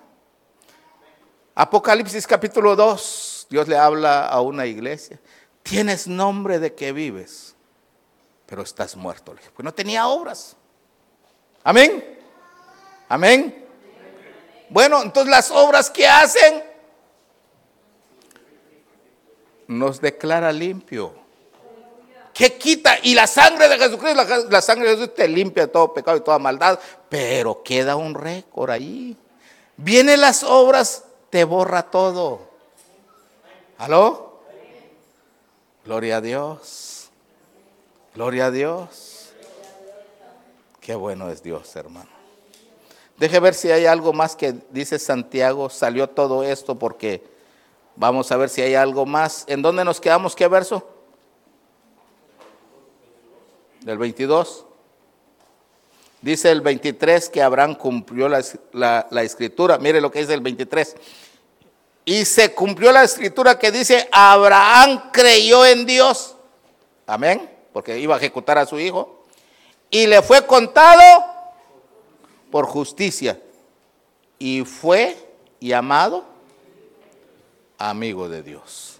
[1.53, 5.19] Apocalipsis capítulo 2, Dios le habla a una iglesia,
[5.61, 7.53] tienes nombre de que vives,
[8.47, 9.35] pero estás muerto.
[9.53, 10.55] Pues no tenía obras.
[11.63, 12.17] Amén.
[13.07, 13.68] Amén.
[14.69, 16.63] Bueno, entonces las obras que hacen
[19.67, 21.13] nos declara limpio.
[22.33, 22.97] ¿Qué quita?
[23.03, 26.21] Y la sangre de Jesucristo, la, sangre de Jesús te limpia de todo pecado y
[26.21, 29.17] toda maldad, pero queda un récord ahí.
[29.75, 32.47] Vienen las obras, te borra todo.
[33.77, 34.41] ¿Aló?
[35.83, 37.09] Gloria a Dios.
[38.15, 39.31] Gloria a Dios.
[40.79, 42.18] Qué bueno es Dios, hermano.
[43.19, 45.69] Deje ver si hay algo más que dice Santiago.
[45.69, 47.23] Salió todo esto porque
[47.99, 49.43] Vamos a ver si hay algo más.
[49.47, 50.33] ¿En dónde nos quedamos?
[50.33, 50.87] ¿Qué verso?
[53.81, 54.65] Del 22.
[56.21, 58.41] Dice el 23 que Abraham cumplió la,
[58.71, 59.77] la, escritura.
[59.79, 60.95] Mire lo que dice el 23.
[62.05, 66.37] Y se cumplió la escritura que dice, Abraham creyó en Dios.
[67.05, 67.49] Amén.
[67.73, 69.25] Porque iba a ejecutar a su hijo.
[69.89, 71.01] Y le fue contado
[72.51, 73.41] por justicia.
[74.37, 75.17] Y fue
[75.59, 76.23] llamado
[77.77, 78.99] amigo de Dios.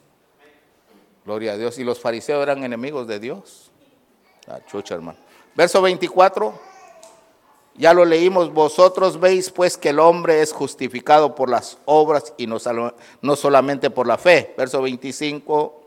[1.25, 1.77] Gloria a Dios.
[1.77, 3.71] Y los fariseos eran enemigos de Dios.
[4.47, 5.19] La chucha, hermano.
[5.55, 6.69] Verso 24.
[7.75, 12.45] Ya lo leímos, vosotros veis pues que el hombre es justificado por las obras y
[12.45, 12.57] no,
[13.21, 14.53] no solamente por la fe.
[14.57, 15.79] Verso 25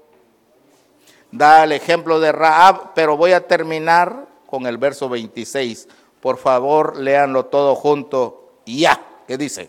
[1.33, 5.89] da el ejemplo de Raab, pero voy a terminar con el verso 26.
[6.23, 8.61] Por favor, léanlo todo junto.
[8.65, 9.69] Ya, ¿qué dice?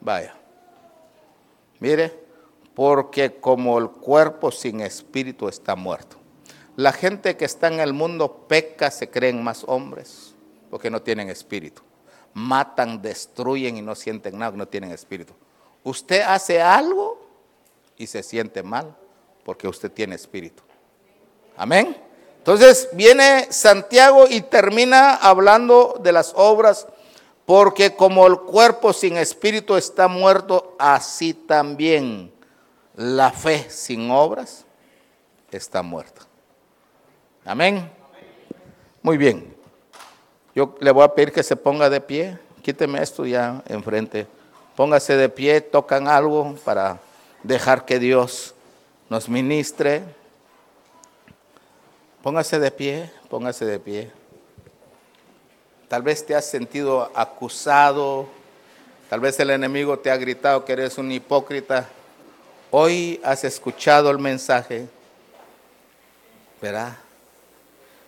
[0.00, 0.36] Vaya.
[1.80, 2.24] Mire
[2.74, 6.16] porque como el cuerpo sin espíritu está muerto.
[6.76, 10.34] La gente que está en el mundo peca, se creen más hombres,
[10.70, 11.82] porque no tienen espíritu.
[12.34, 15.32] Matan, destruyen y no sienten nada, no tienen espíritu.
[15.84, 17.23] Usted hace algo
[17.96, 18.94] y se siente mal,
[19.44, 20.62] porque usted tiene espíritu.
[21.56, 21.96] Amén.
[22.38, 26.86] Entonces viene Santiago y termina hablando de las obras,
[27.46, 32.32] porque como el cuerpo sin espíritu está muerto, así también
[32.96, 34.64] la fe sin obras
[35.50, 36.22] está muerta.
[37.44, 37.90] Amén.
[39.02, 39.54] Muy bien.
[40.54, 42.38] Yo le voy a pedir que se ponga de pie.
[42.62, 44.26] Quíteme esto ya enfrente.
[44.76, 46.98] Póngase de pie, tocan algo para
[47.44, 48.54] dejar que Dios
[49.08, 50.02] nos ministre.
[52.22, 54.10] Póngase de pie, póngase de pie.
[55.88, 58.26] Tal vez te has sentido acusado,
[59.08, 61.88] tal vez el enemigo te ha gritado que eres un hipócrita.
[62.70, 64.88] Hoy has escuchado el mensaje,
[66.60, 66.96] ¿verdad?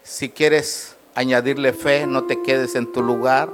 [0.02, 3.50] Si quieres añadirle fe, no te quedes en tu lugar.